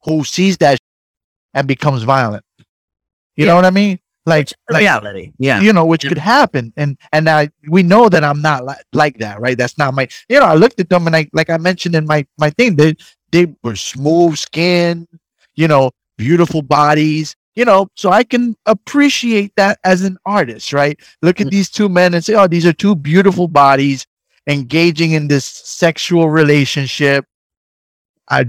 who 0.06 0.24
sees 0.24 0.58
that 0.58 0.80
and 1.54 1.68
becomes 1.68 2.04
violent. 2.04 2.44
You 3.36 3.46
know 3.46 3.56
what 3.56 3.66
I 3.66 3.72
mean? 3.72 4.00
Like, 4.26 4.54
like 4.70 4.80
reality 4.82 5.34
yeah 5.38 5.60
you 5.60 5.74
know, 5.74 5.86
which 5.86 6.06
Yeah. 6.06 6.10
could 6.10 6.18
happen. 6.18 6.72
And 6.78 6.98
and 7.12 7.30
I 7.30 7.50
we 7.70 7.84
know 7.84 8.08
that 8.08 8.24
I'm 8.24 8.42
not 8.42 8.64
like, 8.66 8.84
like 8.94 9.18
that, 9.18 9.42
right? 9.42 9.58
That's 9.58 9.78
not 9.78 9.94
my 9.94 10.08
you 10.30 10.40
know, 10.40 10.46
I 10.46 10.56
looked 10.56 10.80
at 10.80 10.90
them 10.90 11.08
and 11.08 11.16
I 11.16 11.28
like 11.34 11.50
I 11.50 11.58
mentioned 11.58 11.96
in 11.96 12.06
my 12.06 12.26
my 12.38 12.50
thing, 12.52 12.78
they 12.78 12.96
they 13.34 13.54
were 13.64 13.76
smooth 13.76 14.38
skin, 14.38 15.08
you 15.56 15.68
know, 15.68 15.92
beautiful 16.18 16.62
bodies, 16.62 17.36
you 17.56 17.66
know, 17.66 17.88
so 17.96 18.12
I 18.12 18.24
can 18.24 18.56
appreciate 18.68 19.54
that 19.58 19.80
as 19.84 20.04
an 20.04 20.18
artist, 20.26 20.74
right? 20.74 21.00
Look 21.22 21.42
at 21.42 21.48
Mm. 21.48 21.52
these 21.52 21.70
two 21.70 21.90
men 21.90 22.14
and 22.14 22.24
say, 22.26 22.36
Oh, 22.36 22.48
these 22.48 22.66
are 22.66 22.74
two 22.74 22.96
beautiful 22.96 23.48
bodies 23.50 24.08
engaging 24.48 25.12
in 25.14 25.28
this 25.30 25.46
sexual 25.46 26.30
relationship. 26.30 27.26
I 28.30 28.46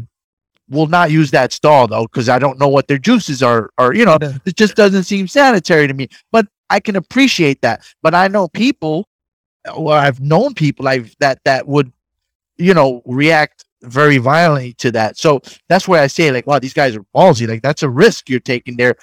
will 0.71 0.87
not 0.87 1.11
use 1.11 1.31
that 1.33 1.53
stall 1.53 1.87
though, 1.89 2.05
because 2.05 2.29
I 2.29 2.39
don't 2.39 2.59
know 2.59 2.69
what 2.69 2.89
their 2.89 2.99
juices 2.99 3.43
are, 3.43 3.71
or 3.79 3.95
you 3.95 4.05
know, 4.05 4.19
it 4.47 4.57
just 4.57 4.77
doesn't 4.77 5.05
seem 5.05 5.29
sanitary 5.29 5.89
to 5.89 5.95
me. 5.95 6.09
But 6.33 6.47
I 6.71 6.81
can 6.81 6.97
appreciate 6.97 7.63
that. 7.63 7.85
But 8.03 8.15
I 8.15 8.29
know 8.29 8.49
people, 8.49 9.09
or 9.75 9.95
I've 9.95 10.21
known 10.21 10.55
people 10.55 10.89
I've 10.89 11.15
that 11.21 11.41
that 11.45 11.69
would, 11.69 11.93
you 12.59 12.75
know, 12.75 13.03
react 13.07 13.65
very 13.85 14.19
violently 14.19 14.73
to 14.75 14.91
that. 14.93 15.19
So 15.19 15.41
that's 15.69 15.87
where 15.87 16.03
I 16.03 16.07
say, 16.07 16.31
like, 16.31 16.47
wow, 16.47 16.59
these 16.59 16.75
guys 16.75 16.97
are 16.97 17.05
ballsy. 17.15 17.49
Like 17.49 17.63
that's 17.63 17.83
a 17.83 17.89
risk 17.89 18.29
you're 18.29 18.41
taking 18.41 18.77
there, 18.77 18.97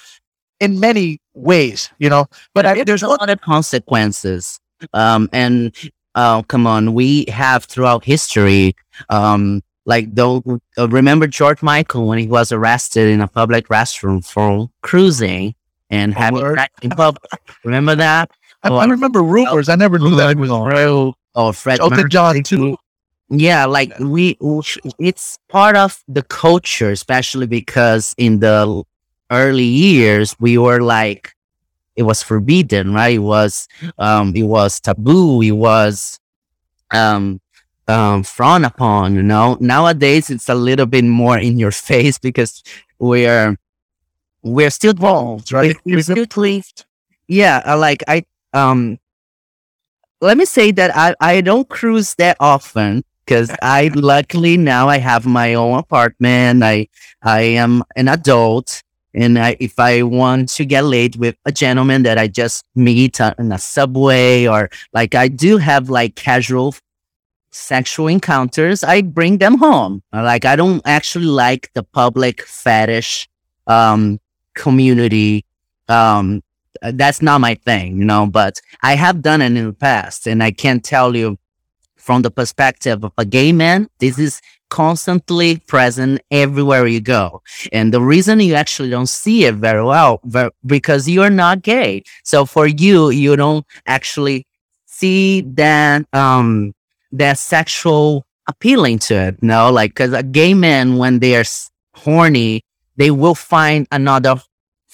in 0.59 0.79
many 0.79 1.19
ways, 1.33 1.89
you 1.99 2.09
know. 2.09 2.27
But 2.53 2.65
I, 2.65 2.83
there's 2.83 3.03
a 3.03 3.07
lot 3.07 3.29
of 3.29 3.41
consequences. 3.41 4.59
Um, 4.93 5.29
and 5.31 5.75
uh, 6.15 6.41
come 6.43 6.67
on, 6.67 6.93
we 6.93 7.25
have 7.29 7.65
throughout 7.65 8.03
history, 8.03 8.75
um, 9.09 9.61
like 9.85 10.13
though, 10.13 10.43
uh, 10.77 10.87
remember 10.89 11.27
George 11.27 11.61
Michael 11.63 12.07
when 12.07 12.19
he 12.19 12.27
was 12.27 12.51
arrested 12.51 13.09
in 13.09 13.21
a 13.21 13.27
public 13.27 13.67
restroom 13.67 14.25
for 14.25 14.69
cruising 14.81 15.55
and 15.89 16.13
having 16.13 16.55
sex 16.55 16.73
in 16.81 16.91
public. 16.91 17.23
Remember 17.63 17.95
that? 17.95 18.31
I, 18.63 18.69
I 18.69 18.85
remember 18.85 19.23
rumors. 19.23 19.69
I 19.69 19.75
never 19.75 19.97
knew 19.97 20.15
that 20.15 20.31
it 20.31 20.37
was 20.37 20.51
real. 20.51 21.15
Oh, 21.33 21.51
Fred 21.51 21.79
Mercury. 21.79 22.09
John 22.09 22.43
too. 22.43 22.77
Yeah, 23.31 23.65
like 23.65 23.97
we, 23.99 24.37
it's 24.99 25.37
part 25.47 25.77
of 25.77 26.03
the 26.07 26.21
culture, 26.23 26.91
especially 26.91 27.47
because 27.47 28.13
in 28.17 28.39
the 28.39 28.83
early 29.31 29.63
years 29.63 30.35
we 30.39 30.57
were 30.57 30.81
like, 30.81 31.33
it 31.95 32.03
was 32.03 32.23
forbidden, 32.23 32.93
right? 32.93 33.15
It 33.15 33.19
was, 33.19 33.67
um, 33.99 34.33
it 34.35 34.43
was 34.43 34.79
taboo. 34.81 35.41
It 35.41 35.51
was, 35.51 36.19
um, 36.91 37.41
um, 37.87 38.23
frowned 38.23 38.65
upon. 38.65 39.15
You 39.15 39.23
know, 39.23 39.57
nowadays 39.61 40.29
it's 40.29 40.49
a 40.49 40.55
little 40.55 40.87
bit 40.87 41.05
more 41.05 41.39
in 41.39 41.59
your 41.59 41.71
face 41.89 42.19
because 42.19 42.63
we're 42.99 43.57
we're 44.43 44.71
still 44.71 44.91
Evolved, 44.93 45.51
right? 45.53 45.75
We're, 45.85 45.97
we're 45.97 46.03
still 46.03 46.27
clean. 46.27 46.63
Yeah, 47.27 47.61
uh, 47.65 47.77
like 47.77 48.03
I 48.07 48.25
um, 48.53 48.99
let 50.21 50.37
me 50.37 50.45
say 50.45 50.71
that 50.71 50.95
I 50.95 51.15
I 51.19 51.41
don't 51.41 51.67
cruise 51.67 52.15
that 52.15 52.37
often 52.39 53.03
because 53.31 53.49
I 53.61 53.89
luckily 53.95 54.57
now 54.57 54.89
I 54.89 54.97
have 54.97 55.25
my 55.25 55.53
own 55.53 55.79
apartment. 55.79 56.63
I 56.63 56.89
I 57.23 57.41
am 57.63 57.81
an 57.95 58.09
adult. 58.09 58.83
And 59.13 59.39
I, 59.39 59.55
if 59.59 59.79
I 59.79 60.03
want 60.03 60.49
to 60.49 60.65
get 60.65 60.83
laid 60.83 61.15
with 61.15 61.35
a 61.45 61.51
gentleman 61.51 62.03
that 62.03 62.17
I 62.17 62.27
just 62.27 62.65
meet 62.75 63.19
on 63.21 63.51
a 63.51 63.57
subway 63.57 64.47
or 64.47 64.69
like 64.93 65.15
I 65.15 65.29
do 65.29 65.57
have 65.57 65.89
like 65.89 66.15
casual 66.15 66.75
sexual 67.51 68.07
encounters, 68.07 68.83
I 68.83 69.01
bring 69.01 69.37
them 69.37 69.57
home. 69.57 70.03
Like 70.11 70.43
I 70.43 70.57
don't 70.57 70.81
actually 70.83 71.25
like 71.25 71.71
the 71.73 71.83
public 71.83 72.41
fetish 72.41 73.29
um 73.65 74.19
community. 74.55 75.45
Um 75.87 76.43
that's 76.81 77.21
not 77.21 77.39
my 77.39 77.55
thing, 77.55 77.97
you 77.97 78.05
know, 78.05 78.25
but 78.25 78.59
I 78.83 78.95
have 78.95 79.21
done 79.21 79.41
it 79.41 79.55
in 79.57 79.67
the 79.67 79.73
past 79.73 80.27
and 80.27 80.43
I 80.43 80.51
can't 80.51 80.83
tell 80.83 81.15
you 81.15 81.37
from 82.01 82.23
the 82.23 82.31
perspective 82.31 83.03
of 83.03 83.13
a 83.17 83.25
gay 83.25 83.51
man, 83.51 83.87
this 83.99 84.17
is 84.17 84.41
constantly 84.69 85.57
present 85.67 86.19
everywhere 86.31 86.87
you 86.87 86.99
go. 86.99 87.41
And 87.71 87.93
the 87.93 88.01
reason 88.01 88.39
you 88.39 88.55
actually 88.55 88.89
don't 88.89 89.09
see 89.09 89.45
it 89.45 89.55
very 89.55 89.83
well, 89.83 90.19
ver- 90.23 90.51
because 90.65 91.07
you're 91.07 91.29
not 91.29 91.61
gay. 91.61 92.03
So 92.23 92.45
for 92.45 92.65
you, 92.65 93.11
you 93.11 93.35
don't 93.35 93.65
actually 93.85 94.47
see 94.85 95.41
that, 95.41 96.05
um, 96.13 96.73
that 97.11 97.37
sexual 97.37 98.25
appealing 98.47 98.99
to 98.99 99.15
it. 99.15 99.43
No, 99.43 99.71
like, 99.71 99.93
cause 99.93 100.13
a 100.13 100.23
gay 100.23 100.53
man, 100.53 100.97
when 100.97 101.19
they're 101.19 101.45
horny, 101.93 102.63
they 102.95 103.11
will 103.11 103.35
find 103.35 103.87
another 103.91 104.41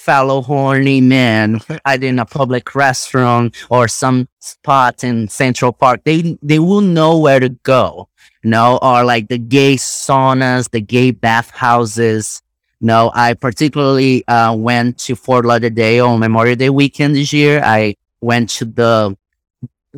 fellow 0.08 0.42
horny 0.42 1.02
man 1.02 1.60
either 1.84 2.08
in 2.08 2.18
a 2.18 2.26
public 2.26 2.74
restaurant 2.76 3.54
or 3.70 3.90
some 3.90 4.26
spot 4.40 5.04
in 5.04 5.28
Central 5.28 5.74
Park. 5.74 6.00
They, 6.06 6.38
they 6.42 6.60
will 6.60 6.80
know 6.80 7.20
where 7.20 7.42
to 7.42 7.50
go. 7.50 8.08
Know, 8.44 8.80
or 8.82 9.04
like 9.04 9.28
the 9.28 9.38
gay 9.38 9.76
saunas, 9.76 10.70
the 10.70 10.80
gay 10.80 11.12
bathhouses, 11.12 12.42
No, 12.80 13.12
I 13.14 13.34
particularly 13.34 14.26
uh, 14.28 14.56
went 14.56 15.00
to 15.00 15.16
Fort 15.16 15.44
Lauderdale 15.44 16.08
on 16.08 16.20
Memorial 16.20 16.56
Day 16.56 16.70
weekend 16.70 17.16
this 17.16 17.34
year. 17.34 17.62
I 17.64 17.96
went 18.22 18.50
to 18.52 18.66
the 18.66 19.18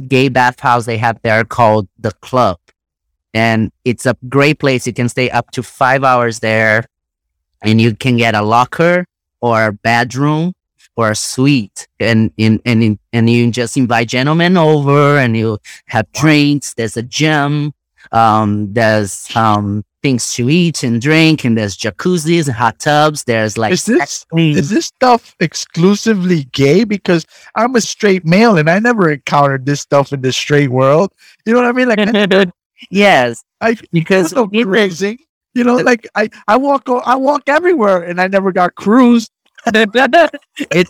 gay 0.08 0.30
bathhouse 0.30 0.86
they 0.86 0.98
have 0.98 1.22
there 1.22 1.44
called 1.44 1.88
the 2.00 2.12
Club, 2.12 2.58
and 3.34 3.72
it's 3.84 4.06
a 4.06 4.16
great 4.30 4.58
place. 4.58 4.88
You 4.88 4.94
can 4.94 5.10
stay 5.10 5.30
up 5.30 5.52
to 5.52 5.62
five 5.62 6.04
hours 6.04 6.40
there, 6.40 6.86
and 7.62 7.80
you 7.80 7.94
can 7.96 8.18
get 8.18 8.34
a 8.34 8.42
locker 8.42 9.06
or 9.42 9.68
a 9.68 9.72
bedroom 9.74 10.54
or 10.96 11.12
a 11.12 11.16
suite, 11.16 11.88
and 12.00 12.32
in 12.38 12.62
and 12.66 12.84
in, 12.84 13.00
and 13.14 13.30
you 13.30 13.50
just 13.52 13.78
invite 13.78 14.10
gentlemen 14.10 14.58
over, 14.58 15.18
and 15.18 15.38
you 15.38 15.58
have 15.88 16.12
drinks. 16.14 16.74
There's 16.74 16.98
a 16.98 17.04
gym. 17.04 17.74
Um, 18.12 18.74
there's 18.74 19.28
um 19.36 19.84
things 20.02 20.34
to 20.34 20.50
eat 20.50 20.84
and 20.84 21.02
drink, 21.02 21.44
and 21.46 21.58
there's 21.58 21.78
jacuzzis 21.78 22.48
and 22.48 22.56
hot 22.56 22.80
tubs. 22.80 23.24
There's 23.26 23.58
like 23.58 23.74
Is 23.74 23.86
this 23.86 24.26
is 24.58 24.70
this 24.70 24.86
stuff 24.88 25.36
exclusively 25.40 26.46
gay? 26.52 26.84
Because 26.86 27.26
I'm 27.56 27.76
a 27.76 27.82
straight 27.82 28.26
male 28.26 28.58
and 28.58 28.70
I 28.70 28.80
never 28.80 29.12
encountered 29.12 29.66
this 29.66 29.82
stuff 29.82 30.12
in 30.14 30.22
the 30.22 30.32
straight 30.32 30.70
world. 30.70 31.12
You 31.46 31.54
know 31.54 31.62
what 31.62 31.68
I 31.70 31.72
mean? 31.74 31.88
Like 31.90 32.00
I, 32.00 32.46
yes, 32.92 33.44
I- 33.62 33.78
because 33.92 34.28
is- 34.28 34.38
cruising. 35.00 35.20
You 35.60 35.66
know, 35.66 35.76
like 35.76 36.08
I, 36.16 36.30
I 36.48 36.56
walk 36.56 36.84
I 36.88 37.16
walk 37.18 37.44
everywhere 37.48 38.02
and 38.04 38.22
I 38.22 38.28
never 38.28 38.54
got 38.54 38.76
cruised. 38.76 39.30
it, 39.68 39.90
it, 40.72 40.88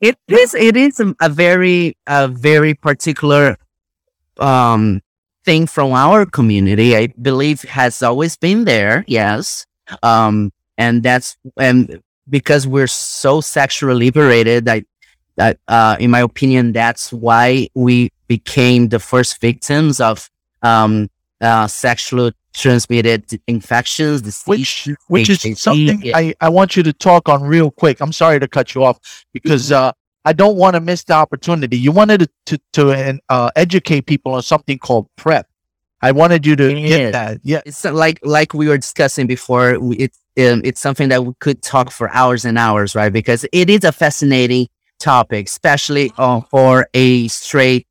it 0.00 0.16
is 0.26 0.54
it 0.54 0.76
is 0.76 0.98
a, 0.98 1.14
a 1.20 1.28
very 1.28 1.96
a 2.08 2.26
very 2.26 2.74
particular 2.74 3.56
um 4.40 5.00
thing 5.44 5.68
from 5.68 5.92
our 5.92 6.26
community 6.26 6.96
i 6.96 7.06
believe 7.22 7.62
has 7.62 8.02
always 8.02 8.36
been 8.36 8.64
there 8.64 9.04
yes 9.06 9.66
um 10.02 10.50
and 10.78 11.04
that's 11.04 11.36
and 11.56 12.02
because 12.28 12.66
we're 12.66 12.88
so 12.88 13.40
sexually 13.40 14.06
liberated 14.06 14.68
i 14.68 14.82
that 15.36 15.58
uh 15.68 15.96
in 16.00 16.10
my 16.10 16.20
opinion 16.20 16.72
that's 16.72 17.12
why 17.12 17.68
we 17.76 18.10
became 18.26 18.88
the 18.88 18.98
first 18.98 19.40
victims 19.40 20.00
of 20.00 20.28
um 20.62 21.08
uh 21.44 21.66
sexually 21.66 22.32
transmitted 22.54 23.24
infections 23.48 24.22
Which 24.46 24.84
disease, 24.84 24.96
which 25.08 25.28
is 25.30 25.42
HIV, 25.42 25.58
something 25.58 26.02
yeah. 26.02 26.16
I, 26.16 26.34
I 26.40 26.48
want 26.48 26.76
you 26.76 26.82
to 26.84 26.92
talk 26.92 27.28
on 27.28 27.42
real 27.42 27.70
quick. 27.70 28.00
I'm 28.00 28.12
sorry 28.12 28.38
to 28.40 28.48
cut 28.48 28.74
you 28.74 28.84
off 28.84 28.98
because 29.32 29.70
Mm-hmm. 29.70 29.84
uh 29.88 29.92
I 30.26 30.32
don't 30.32 30.56
want 30.56 30.72
to 30.74 30.80
miss 30.80 31.04
the 31.04 31.12
opportunity. 31.12 31.76
You 31.76 31.92
wanted 31.92 32.30
to 32.46 32.58
to, 32.72 33.20
uh, 33.28 33.50
educate 33.56 34.06
people 34.06 34.32
on 34.32 34.42
something 34.42 34.78
called 34.78 35.06
PrEP. 35.16 35.46
I 36.00 36.12
wanted 36.12 36.46
you 36.46 36.56
to 36.56 36.72
Yes. 36.72 36.88
get 36.88 37.12
that. 37.12 37.40
Yeah. 37.42 37.60
it's 37.66 37.84
like 37.84 38.20
like 38.22 38.54
we 38.54 38.66
were 38.68 38.78
discussing 38.78 39.26
before 39.26 39.76
it's 40.04 40.18
um, 40.38 40.62
it's 40.64 40.80
something 40.80 41.08
that 41.10 41.24
we 41.26 41.32
could 41.40 41.60
talk 41.62 41.90
for 41.90 42.08
hours 42.20 42.44
and 42.46 42.56
hours 42.58 42.94
right 42.94 43.12
because 43.12 43.44
it 43.52 43.68
is 43.68 43.84
a 43.84 43.92
fascinating 43.92 44.66
topic 44.98 45.46
especially 45.46 46.10
uh, 46.18 46.40
for 46.50 46.86
a 46.94 47.28
straight 47.28 47.86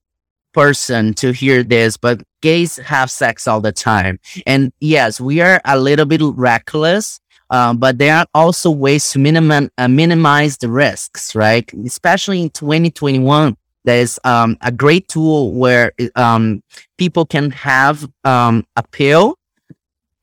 person 0.54 1.14
to 1.16 1.32
hear 1.32 1.64
this 1.64 1.98
but 1.98 2.22
gays 2.44 2.76
have 2.78 3.10
sex 3.10 3.48
all 3.48 3.62
the 3.62 3.72
time 3.72 4.20
and 4.46 4.72
yes 4.82 5.22
we 5.22 5.40
are 5.40 5.62
a 5.64 5.80
little 5.80 6.06
bit 6.06 6.22
reckless 6.36 7.22
um, 7.50 7.78
but 7.78 7.98
there 7.98 8.16
are 8.16 8.26
also 8.34 8.70
ways 8.70 9.10
to 9.12 9.70
uh, 9.78 9.88
minimize 9.88 10.58
the 10.58 10.70
risks 10.70 11.34
right 11.34 11.72
especially 11.86 12.42
in 12.42 12.50
2021 12.50 13.56
there's 13.86 14.20
um, 14.24 14.58
a 14.62 14.72
great 14.72 15.08
tool 15.08 15.52
where 15.54 15.92
um, 16.16 16.64
people 16.98 17.26
can 17.26 17.52
have 17.52 18.10
um, 18.24 18.66
a 18.76 18.84
pill 18.84 19.38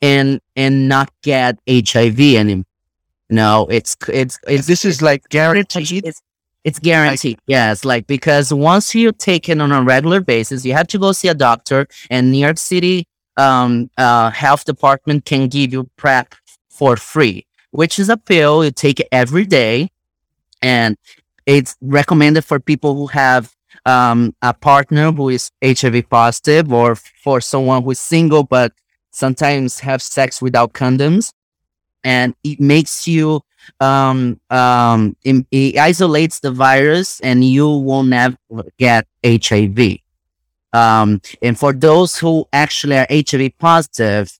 and 0.02 0.40
and 0.56 0.88
not 0.88 1.10
get 1.22 1.58
HIV 1.68 2.20
anymore. 2.20 2.64
No, 3.28 3.66
it's 3.70 3.96
it's 4.08 4.38
it's 4.46 4.66
this 4.66 4.84
is 4.84 5.02
like 5.02 5.28
guaranteed. 5.28 6.04
it's, 6.04 6.22
it's 6.64 6.78
guaranteed. 6.78 7.38
yes, 7.46 7.84
like 7.84 8.06
because 8.06 8.52
once 8.52 8.94
you 8.94 9.12
take 9.12 9.48
it 9.48 9.60
on 9.60 9.72
a 9.72 9.82
regular 9.82 10.20
basis, 10.20 10.64
you 10.64 10.74
have 10.74 10.88
to 10.88 10.98
go 10.98 11.12
see 11.12 11.28
a 11.28 11.34
doctor, 11.34 11.86
and 12.10 12.30
New 12.30 12.38
York 12.38 12.58
City 12.58 13.06
um, 13.36 13.90
uh, 13.96 14.30
health 14.30 14.64
department 14.64 15.24
can 15.24 15.48
give 15.48 15.72
you 15.72 15.88
PrEP 15.96 16.34
for 16.68 16.96
free, 16.96 17.46
which 17.70 17.98
is 17.98 18.08
a 18.08 18.16
pill 18.16 18.64
you 18.64 18.70
take 18.70 19.06
every 19.10 19.46
day, 19.46 19.90
and 20.60 20.96
it's 21.46 21.76
recommended 21.80 22.44
for 22.44 22.60
people 22.60 22.94
who 22.94 23.06
have 23.08 23.54
um, 23.86 24.34
a 24.42 24.52
partner 24.52 25.10
who 25.12 25.30
is 25.30 25.50
HIV 25.64 26.08
positive, 26.10 26.72
or 26.72 26.94
for 26.94 27.40
someone 27.40 27.82
who 27.82 27.92
is 27.92 28.00
single 28.00 28.42
but 28.44 28.72
sometimes 29.10 29.80
have 29.80 30.02
sex 30.02 30.40
without 30.42 30.72
condoms, 30.72 31.32
and 32.04 32.34
it 32.44 32.60
makes 32.60 33.06
you 33.06 33.42
um, 33.78 34.40
um, 34.50 35.16
it, 35.22 35.46
it 35.50 35.76
isolates 35.78 36.40
the 36.40 36.50
virus 36.50 37.20
and 37.20 37.44
you 37.44 37.68
will 37.68 38.02
never 38.02 38.36
get 38.78 39.06
HIV. 39.24 39.98
Um, 40.72 41.20
and 41.42 41.58
for 41.58 41.72
those 41.72 42.16
who 42.16 42.46
actually 42.52 42.98
are 42.98 43.06
HIV 43.10 43.58
positive, 43.58 44.38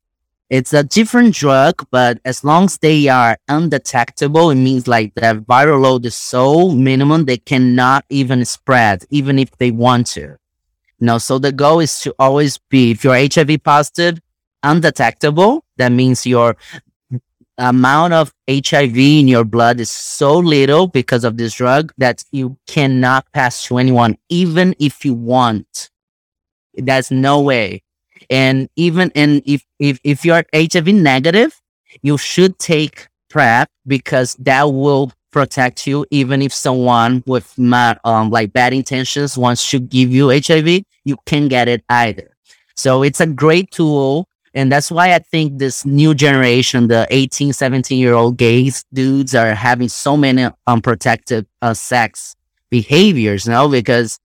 it's 0.48 0.72
a 0.72 0.82
different 0.82 1.34
drug, 1.34 1.86
but 1.92 2.18
as 2.24 2.42
long 2.42 2.64
as 2.64 2.78
they 2.78 3.06
are 3.06 3.38
undetectable, 3.48 4.50
it 4.50 4.56
means 4.56 4.88
like 4.88 5.14
the 5.14 5.44
viral 5.48 5.80
load 5.80 6.04
is 6.06 6.16
so 6.16 6.70
minimum 6.70 7.24
they 7.24 7.36
cannot 7.36 8.04
even 8.10 8.44
spread, 8.44 9.04
even 9.10 9.38
if 9.38 9.56
they 9.58 9.70
want 9.70 10.08
to. 10.08 10.36
No, 10.98 11.18
so 11.18 11.38
the 11.38 11.52
goal 11.52 11.78
is 11.78 12.00
to 12.00 12.14
always 12.18 12.58
be 12.58 12.90
if 12.90 13.04
you're 13.04 13.14
HIV 13.14 13.62
positive, 13.62 14.20
undetectable. 14.62 15.64
That 15.76 15.92
means 15.92 16.26
your 16.26 16.56
amount 17.60 18.14
of 18.14 18.34
HIV 18.48 18.96
in 18.98 19.28
your 19.28 19.44
blood 19.44 19.80
is 19.80 19.90
so 19.90 20.38
little 20.38 20.88
because 20.88 21.24
of 21.24 21.36
this 21.36 21.54
drug 21.54 21.92
that 21.98 22.24
you 22.32 22.58
cannot 22.66 23.26
pass 23.32 23.64
to 23.66 23.78
anyone, 23.78 24.16
even 24.28 24.74
if 24.80 25.04
you 25.04 25.14
want. 25.14 25.90
There's 26.74 27.10
no 27.10 27.40
way. 27.40 27.82
And 28.28 28.68
even 28.76 29.10
and 29.14 29.42
if 29.44 29.64
if 29.78 29.98
if 30.04 30.24
you're 30.24 30.44
HIV 30.54 30.88
negative, 30.88 31.60
you 32.02 32.18
should 32.18 32.58
take 32.58 33.08
PrEP 33.28 33.68
because 33.86 34.34
that 34.40 34.64
will 34.64 35.12
protect 35.32 35.86
you. 35.86 36.06
Even 36.10 36.42
if 36.42 36.52
someone 36.52 37.22
with 37.26 37.56
ma- 37.58 37.94
um 38.04 38.30
like 38.30 38.52
bad 38.52 38.72
intentions 38.72 39.38
wants 39.38 39.68
to 39.70 39.80
give 39.80 40.10
you 40.12 40.28
HIV, 40.30 40.82
you 41.04 41.16
can 41.26 41.48
get 41.48 41.68
it 41.68 41.84
either. 41.88 42.30
So 42.76 43.02
it's 43.02 43.20
a 43.20 43.26
great 43.26 43.70
tool. 43.70 44.28
And 44.54 44.70
that's 44.72 44.90
why 44.90 45.14
I 45.14 45.18
think 45.20 45.58
this 45.58 45.86
new 45.86 46.14
generation, 46.14 46.88
the 46.88 47.06
18, 47.10 47.52
17 47.52 47.98
year 47.98 48.14
old 48.14 48.36
gays 48.36 48.84
dudes 48.92 49.34
are 49.34 49.54
having 49.54 49.88
so 49.88 50.16
many 50.16 50.48
unprotected 50.66 51.46
uh, 51.62 51.72
sex 51.74 52.34
behaviors 52.68 53.46
now 53.46 53.68
because 53.68 54.18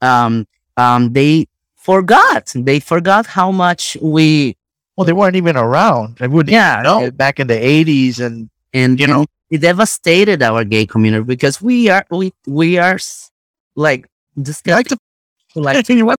um, 0.00 0.46
um, 0.76 1.12
they 1.12 1.46
forgot. 1.76 2.52
They 2.54 2.78
forgot 2.80 3.26
how 3.26 3.50
much 3.50 3.96
we, 4.00 4.56
Well, 4.96 5.04
they 5.04 5.12
weren't 5.12 5.36
even 5.36 5.56
around. 5.56 6.18
They 6.18 6.28
wouldn't 6.28 6.52
yeah, 6.52 6.80
know 6.82 7.10
back 7.10 7.40
in 7.40 7.46
the 7.48 7.54
80s 7.54 8.20
and 8.24 8.48
and 8.72 8.98
you 9.00 9.06
know. 9.06 9.26
it 9.50 9.58
devastated 9.58 10.42
our 10.42 10.64
gay 10.64 10.86
community 10.86 11.24
because 11.24 11.60
we 11.60 11.88
are, 11.90 12.06
we, 12.10 12.32
we 12.46 12.78
are 12.78 12.94
s- 12.94 13.30
like, 13.74 14.06
I 14.06 14.42
disgusting. 14.42 14.74
like 14.74 14.88
to 14.88 15.60
Like, 15.60 15.88
you 15.88 15.96
know 15.96 16.04
what? 16.06 16.18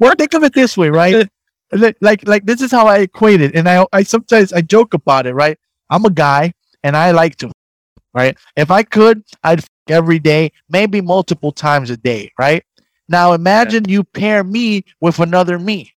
Well, 0.00 0.14
think 0.18 0.34
of 0.34 0.42
it 0.42 0.54
this 0.54 0.76
way, 0.76 0.88
right? 0.90 1.28
Like, 1.72 2.26
like, 2.26 2.46
this 2.46 2.60
is 2.60 2.70
how 2.70 2.86
I 2.86 2.98
equate 2.98 3.40
it, 3.40 3.54
and 3.56 3.68
I, 3.68 3.84
I 3.92 4.02
sometimes 4.04 4.52
I 4.52 4.60
joke 4.60 4.94
about 4.94 5.26
it, 5.26 5.34
right? 5.34 5.58
I'm 5.90 6.04
a 6.04 6.10
guy, 6.10 6.52
and 6.82 6.96
I 6.96 7.10
like 7.10 7.36
to, 7.36 7.50
right? 8.14 8.36
If 8.56 8.70
I 8.70 8.82
could, 8.84 9.22
I'd 9.42 9.64
every 9.88 10.18
day, 10.18 10.52
maybe 10.68 11.00
multiple 11.00 11.52
times 11.52 11.90
a 11.90 11.96
day, 11.96 12.32
right? 12.38 12.62
Now 13.08 13.32
imagine 13.32 13.88
you 13.88 14.04
pair 14.04 14.42
me 14.42 14.84
with 15.00 15.18
another 15.20 15.58
me. 15.58 15.92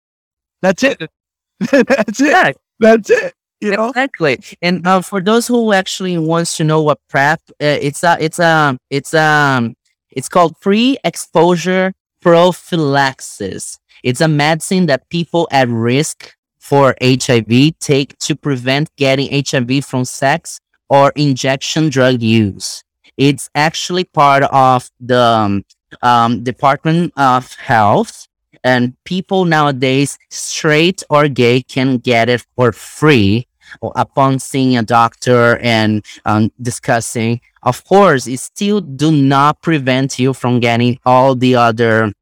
That's 0.62 0.84
it. 0.84 1.02
That's 1.72 2.20
it. 2.20 2.28
yeah, 2.28 2.52
That's 2.80 3.10
it. 3.10 3.34
You 3.62 3.72
know. 3.72 3.90
Exactly. 3.90 4.40
And 4.62 4.86
uh, 4.86 5.02
for 5.02 5.22
those 5.22 5.48
who 5.48 5.72
actually 5.74 6.18
wants 6.18 6.58
to 6.58 6.64
know 6.64 6.82
what 6.82 7.00
PrEP, 7.10 7.40
uh, 7.50 7.54
it's 7.60 8.04
a, 8.04 8.18
it's 8.20 8.40
a, 8.40 8.78
it's 8.90 9.14
um, 9.14 9.76
it's 10.12 10.30
called 10.30 10.60
pre-exposure 10.60 11.94
prophylaxis. 12.22 13.80
It's 14.04 14.22
a 14.22 14.28
medicine 14.28 14.86
that 14.88 15.10
people 15.10 15.48
at 15.52 15.68
risk 15.70 16.36
for 16.60 16.96
HIV 17.02 17.80
take 17.80 18.18
to 18.20 18.36
prevent 18.36 18.96
getting 18.96 19.44
HIV 19.46 19.86
from 19.86 20.06
sex 20.06 20.60
or 20.90 21.12
injection 21.16 21.90
drug 21.90 22.22
use. 22.22 22.84
It's 23.18 23.50
actually 23.56 24.04
part 24.04 24.44
of 24.44 24.90
the 25.00 25.22
um, 25.22 25.66
um, 26.02 26.44
Department 26.44 27.14
of 27.18 27.54
Health 27.56 28.28
and 28.64 28.96
people 29.06 29.46
nowadays, 29.46 30.18
straight 30.30 31.04
or 31.10 31.28
gay, 31.28 31.62
can 31.62 31.98
get 31.98 32.30
it 32.30 32.46
for 32.56 32.72
free 32.72 33.48
upon 33.82 34.40
seeing 34.40 34.78
a 34.78 34.84
doctor 34.84 35.58
and 35.58 36.04
um, 36.26 36.52
discussing. 36.62 37.42
Of 37.64 37.84
course, 37.86 38.28
it 38.28 38.40
still 38.40 38.82
do 38.82 39.12
not 39.12 39.62
prevent 39.62 40.20
you 40.20 40.34
from 40.34 40.60
getting 40.60 41.00
all 41.06 41.36
the 41.36 41.56
other 41.56 42.14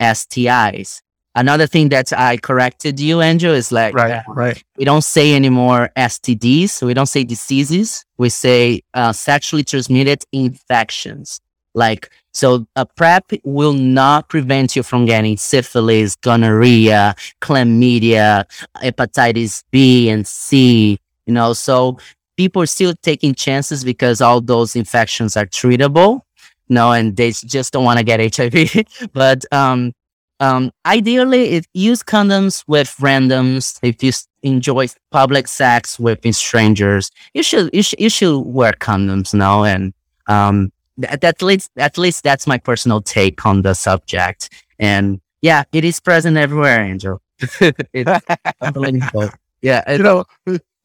STIs. 0.00 1.00
another 1.34 1.66
thing 1.66 1.88
that 1.90 2.12
I 2.12 2.36
corrected 2.36 3.00
you, 3.00 3.20
Andrew, 3.20 3.52
is 3.52 3.72
like 3.72 3.94
Right, 3.94 4.12
uh, 4.12 4.22
right. 4.28 4.62
we 4.76 4.84
don't 4.84 5.04
say 5.04 5.34
anymore 5.34 5.90
STDs. 5.96 6.82
We 6.82 6.94
don't 6.94 7.06
say 7.06 7.24
diseases. 7.24 8.04
We 8.18 8.28
say 8.28 8.82
uh, 8.94 9.12
sexually 9.12 9.64
transmitted 9.64 10.24
infections. 10.32 11.40
Like, 11.74 12.10
so 12.32 12.66
a 12.76 12.86
PrEP 12.86 13.32
will 13.44 13.74
not 13.74 14.28
prevent 14.28 14.74
you 14.74 14.82
from 14.82 15.04
getting 15.04 15.36
syphilis, 15.36 16.16
gonorrhea, 16.16 17.14
chlamydia, 17.40 18.44
hepatitis 18.82 19.64
B 19.70 20.08
and 20.08 20.26
C, 20.26 20.98
you 21.26 21.34
know, 21.34 21.52
so 21.52 21.98
people 22.36 22.62
are 22.62 22.66
still 22.66 22.94
taking 23.02 23.34
chances 23.34 23.84
because 23.84 24.20
all 24.20 24.40
those 24.40 24.74
infections 24.74 25.36
are 25.36 25.46
treatable, 25.46 26.22
you 26.68 26.74
know, 26.74 26.92
and 26.92 27.16
they 27.16 27.30
just 27.30 27.72
don't 27.72 27.84
want 27.84 27.98
to 27.98 28.04
get 28.04 28.34
HIV. 28.34 28.86
but, 29.12 29.44
um, 29.52 29.92
um, 30.40 30.72
ideally, 30.84 31.50
it, 31.50 31.66
use 31.72 32.02
condoms 32.02 32.64
with 32.66 32.88
randoms. 32.96 33.78
If 33.80 34.02
you 34.02 34.10
enjoy 34.42 34.88
public 35.12 35.46
sex 35.46 36.00
with 36.00 36.18
strangers, 36.34 37.12
you 37.32 37.44
should 37.44 37.70
you 37.72 37.84
should, 37.84 38.00
you 38.00 38.10
should 38.10 38.40
wear 38.40 38.72
condoms 38.72 39.32
now. 39.32 39.62
And 39.62 39.94
um, 40.26 40.72
that, 40.98 41.24
at 41.24 41.42
least 41.42 41.70
at 41.76 41.98
least 41.98 42.22
that's 42.22 42.46
my 42.46 42.58
personal 42.58 43.00
take 43.00 43.44
on 43.46 43.62
the 43.62 43.74
subject. 43.74 44.50
And 44.78 45.20
yeah, 45.40 45.64
it 45.72 45.84
is 45.84 46.00
present 46.00 46.36
everywhere, 46.36 46.82
Angel. 46.82 47.20
it's 47.92 48.24
unbelievable. 48.60 49.30
Yeah, 49.60 49.90
you 49.90 49.98
know, 49.98 50.24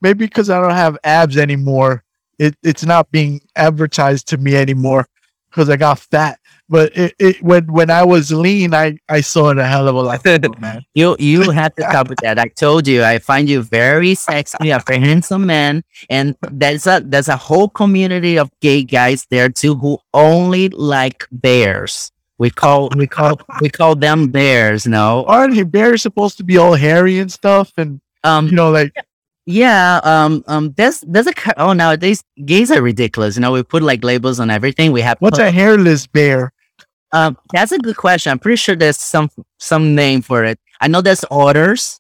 maybe 0.02 0.26
because 0.26 0.50
I 0.50 0.62
don't 0.62 0.72
have 0.72 0.98
abs 1.04 1.38
anymore, 1.38 2.04
it, 2.40 2.56
it's 2.64 2.86
not 2.86 3.12
being 3.12 3.42
advertised 3.56 4.28
to 4.30 4.38
me 4.38 4.56
anymore 4.56 5.08
because 5.50 5.70
I 5.70 5.78
got 5.78 6.00
fat. 6.00 6.40
But 6.70 6.98
it, 6.98 7.16
it 7.18 7.42
when 7.42 7.66
when 7.68 7.90
I 7.90 8.04
was 8.04 8.32
lean, 8.32 8.74
I 8.74 8.98
I 9.08 9.22
saw 9.22 9.50
it 9.52 9.58
a 9.58 9.66
hell 9.66 9.88
of 9.88 9.96
a 9.96 10.02
lot, 10.02 10.26
man. 10.60 10.84
you 10.94 11.16
you 11.18 11.50
have 11.52 11.74
to 11.76 11.84
cover 11.84 12.14
that. 12.22 12.38
I 12.38 12.48
told 12.48 12.88
you, 12.88 13.04
I 13.04 13.20
find 13.20 13.48
you 13.50 13.62
very 13.62 14.16
sexy, 14.16 14.70
a 14.70 14.80
very 14.80 15.00
handsome 15.00 15.46
man, 15.46 15.84
and 16.10 16.36
there's 16.52 16.86
a 16.86 17.02
there's 17.04 17.30
a 17.30 17.38
whole 17.38 17.70
community 17.70 18.38
of 18.38 18.52
gay 18.60 18.84
guys 18.84 19.26
there 19.30 19.50
too 19.50 19.76
who 19.76 19.98
only 20.14 20.70
like 20.70 21.26
bears. 21.32 22.12
We 22.38 22.50
call 22.50 22.90
we 22.96 23.08
call 23.08 23.40
we 23.62 23.70
call 23.70 23.96
them 23.96 24.28
bears. 24.28 24.86
No, 24.86 25.24
Aren't 25.26 25.72
bears 25.72 26.02
supposed 26.02 26.38
to 26.38 26.44
be 26.44 26.58
all 26.58 26.74
hairy 26.74 27.20
and 27.20 27.32
stuff? 27.32 27.72
And 27.78 28.02
um, 28.26 28.48
you 28.48 28.56
know, 28.56 28.72
like 28.72 28.94
yeah, 29.48 30.02
um, 30.04 30.44
um, 30.48 30.74
there's 30.76 31.00
there's 31.08 31.26
a 31.26 31.34
oh 31.56 31.72
nowadays 31.72 32.22
gays 32.44 32.70
are 32.70 32.82
ridiculous. 32.82 33.38
You 33.38 33.42
know, 33.42 33.54
we 33.54 33.64
put 33.64 33.82
like 33.82 34.04
labels 34.04 34.42
on 34.42 34.50
everything. 34.50 34.92
We 34.92 35.00
have 35.02 35.18
what's 35.20 35.40
a 35.40 35.50
hairless 35.50 36.06
bear? 36.06 36.52
Um, 37.12 37.38
that's 37.54 37.72
a 37.72 37.80
good 37.80 37.96
question. 37.98 38.32
I'm 38.32 38.40
pretty 38.40 38.58
sure 38.58 38.76
there's 38.76 38.98
some 38.98 39.30
some 39.60 39.96
name 39.96 40.22
for 40.22 40.44
it. 40.44 40.60
I 40.82 40.88
know 40.88 41.02
there's 41.02 41.24
otters, 41.32 42.00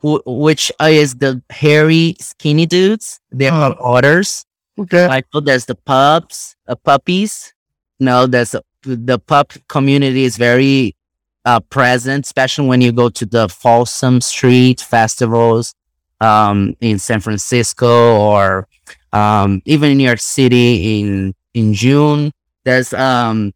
wh- 0.00 0.24
which 0.26 0.72
is 0.80 1.14
the 1.16 1.42
hairy, 1.50 2.16
skinny 2.20 2.66
dudes. 2.66 3.20
They're 3.30 3.52
Oh. 3.52 3.74
called 3.74 3.76
otters. 3.80 4.44
Okay, 4.78 5.06
I 5.06 5.22
know 5.34 5.40
there's 5.40 5.66
the 5.66 5.74
pups, 5.74 6.56
uh, 6.66 6.74
puppies. 6.76 7.52
No, 8.00 8.26
there's 8.26 8.54
a, 8.54 8.62
the 8.82 9.18
pup 9.18 9.52
community 9.68 10.24
is 10.24 10.36
very 10.38 10.96
uh, 11.44 11.60
present, 11.60 12.24
especially 12.24 12.66
when 12.68 12.80
you 12.80 12.90
go 12.90 13.10
to 13.10 13.26
the 13.26 13.48
Folsom 13.50 14.20
Street 14.22 14.80
festivals 14.80 15.74
um, 16.20 16.74
in 16.80 16.98
San 16.98 17.20
Francisco 17.20 18.16
or 18.16 18.66
um, 19.12 19.60
even 19.66 19.90
in 19.90 19.98
New 19.98 20.04
York 20.06 20.20
City 20.20 21.00
in 21.00 21.34
in 21.52 21.74
June. 21.74 22.32
There's 22.64 22.94
um 22.94 23.52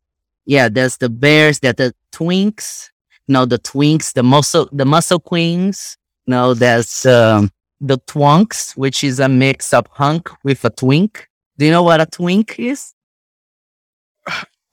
yeah, 0.46 0.68
there's 0.68 0.96
the 0.96 1.09
bears, 1.09 1.61
there's 1.61 1.74
the 1.74 1.94
twinks. 2.12 2.88
No, 3.28 3.44
the 3.44 3.59
twinks, 3.59 4.12
the 4.12 4.22
muscle 4.22 4.68
the 4.72 4.85
muscle 4.85 5.18
queens. 5.18 5.96
No, 6.26 6.54
there's 6.54 7.04
um 7.04 7.50
the 7.80 7.98
twunks, 7.98 8.76
which 8.76 9.04
is 9.04 9.20
a 9.20 9.28
mix 9.28 9.74
of 9.74 9.87
hunk 9.90 10.30
with 10.44 10.64
a 10.64 10.70
twink. 10.70 11.28
Do 11.59 11.66
you 11.66 11.72
know 11.72 11.82
what 11.82 12.00
a 12.00 12.06
twink 12.06 12.59
is? 12.59 12.94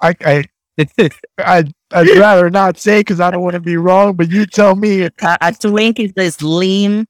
I 0.01 0.15
I 0.21 0.43
I 1.39 1.63
I'd 1.91 2.17
rather 2.17 2.49
not 2.49 2.77
say 2.77 3.01
because 3.01 3.19
I 3.19 3.31
don't 3.31 3.41
want 3.41 3.55
to 3.55 3.59
be 3.59 3.77
wrong. 3.77 4.15
But 4.15 4.29
you 4.31 4.45
tell 4.45 4.75
me. 4.75 5.03
a, 5.03 5.11
a 5.21 5.53
twink 5.53 5.99
is 5.99 6.13
a 6.17 6.29
slim 6.29 7.07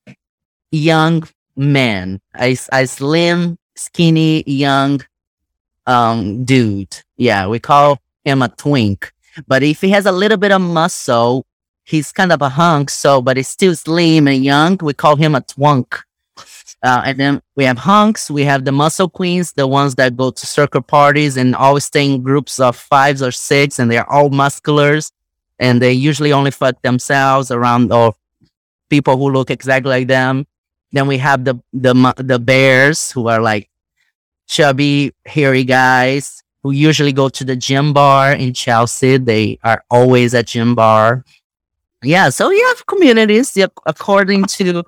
young 0.71 1.23
man, 1.55 2.19
a, 2.39 2.57
a 2.71 2.87
slim, 2.87 3.57
skinny, 3.75 4.43
young 4.47 5.01
um 5.85 6.45
dude. 6.45 6.95
Yeah, 7.17 7.47
we 7.47 7.59
call 7.59 7.99
him 8.25 8.41
a 8.41 8.49
twink. 8.49 9.11
But 9.47 9.63
if 9.63 9.81
he 9.81 9.89
has 9.91 10.05
a 10.05 10.11
little 10.11 10.37
bit 10.37 10.51
of 10.51 10.61
muscle, 10.61 11.45
he's 11.83 12.11
kind 12.11 12.31
of 12.31 12.41
a 12.41 12.49
hunk. 12.49 12.89
So, 12.89 13.21
but 13.21 13.37
he's 13.37 13.47
still 13.47 13.75
slim 13.75 14.27
and 14.27 14.43
young. 14.43 14.77
We 14.81 14.93
call 14.93 15.15
him 15.15 15.35
a 15.35 15.41
twunk. 15.41 15.99
Uh, 16.81 17.01
and 17.05 17.19
then 17.19 17.41
we 17.55 17.63
have 17.63 17.77
hunks. 17.77 18.29
We 18.29 18.43
have 18.43 18.65
the 18.65 18.71
muscle 18.71 19.09
queens, 19.09 19.53
the 19.53 19.67
ones 19.67 19.95
that 19.95 20.17
go 20.17 20.31
to 20.31 20.45
circle 20.45 20.81
parties 20.81 21.37
and 21.37 21.55
always 21.55 21.85
stay 21.85 22.11
in 22.11 22.21
groups 22.23 22.59
of 22.59 22.75
fives 22.75 23.21
or 23.21 23.31
six, 23.31 23.79
and 23.79 23.89
they're 23.89 24.09
all 24.11 24.29
musculars. 24.29 25.11
And 25.59 25.81
they 25.81 25.93
usually 25.93 26.33
only 26.33 26.51
fuck 26.51 26.81
themselves 26.81 27.51
around 27.51 27.93
or 27.93 28.15
people 28.89 29.17
who 29.17 29.31
look 29.31 29.49
exactly 29.49 29.89
like 29.89 30.07
them. 30.07 30.45
Then 30.91 31.07
we 31.07 31.17
have 31.19 31.45
the 31.45 31.55
the 31.71 32.13
the 32.17 32.37
bears 32.37 33.11
who 33.11 33.27
are 33.27 33.41
like 33.41 33.69
chubby, 34.47 35.13
hairy 35.25 35.63
guys 35.63 36.43
who 36.63 36.71
usually 36.71 37.11
go 37.11 37.29
to 37.29 37.43
the 37.43 37.55
gym 37.55 37.93
bar 37.93 38.31
in 38.33 38.53
Chelsea. 38.53 39.17
They 39.17 39.59
are 39.63 39.83
always 39.91 40.33
at 40.33 40.47
gym 40.47 40.73
bar. 40.75 41.23
Yeah, 42.01 42.29
so 42.29 42.49
you 42.49 42.65
have 42.67 42.85
communities 42.85 43.55
according 43.85 44.45
to 44.45 44.83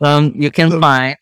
um 0.00 0.32
you 0.36 0.50
can 0.50 0.68
The- 0.70 0.80
find 0.80 1.16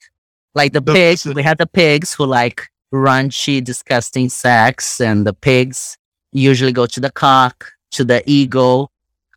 like 0.54 0.72
the 0.72 0.80
the- 0.80 0.92
pigs. 0.92 1.24
We 1.26 1.42
have 1.42 1.58
the 1.58 1.66
pigs 1.66 2.14
who 2.14 2.26
like 2.26 2.68
raunchy, 2.92 3.62
disgusting 3.62 4.28
sex, 4.28 5.00
and 5.00 5.26
the 5.26 5.32
pigs 5.32 5.96
usually 6.32 6.72
go 6.72 6.86
to 6.86 7.00
the 7.00 7.10
cock, 7.10 7.72
to 7.92 8.04
the 8.04 8.22
eagle, 8.26 8.90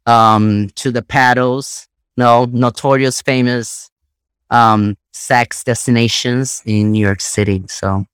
um, 0.05 0.69
to 0.75 0.91
the 0.91 1.01
paddles. 1.01 1.87
No, 2.17 2.45
notorious, 2.45 3.21
famous 3.21 3.89
um 4.49 4.97
sex 5.13 5.63
destinations 5.63 6.61
in 6.65 6.91
New 6.91 6.99
York 7.05 7.21
City. 7.21 7.63
So 7.67 8.05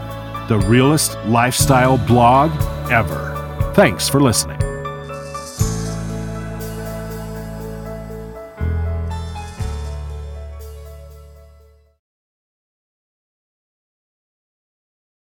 the 0.47 0.59
realest 0.67 1.17
lifestyle 1.25 1.97
blog 1.97 2.51
ever. 2.91 3.33
Thanks 3.73 4.07
for 4.07 4.21
listening. 4.21 4.64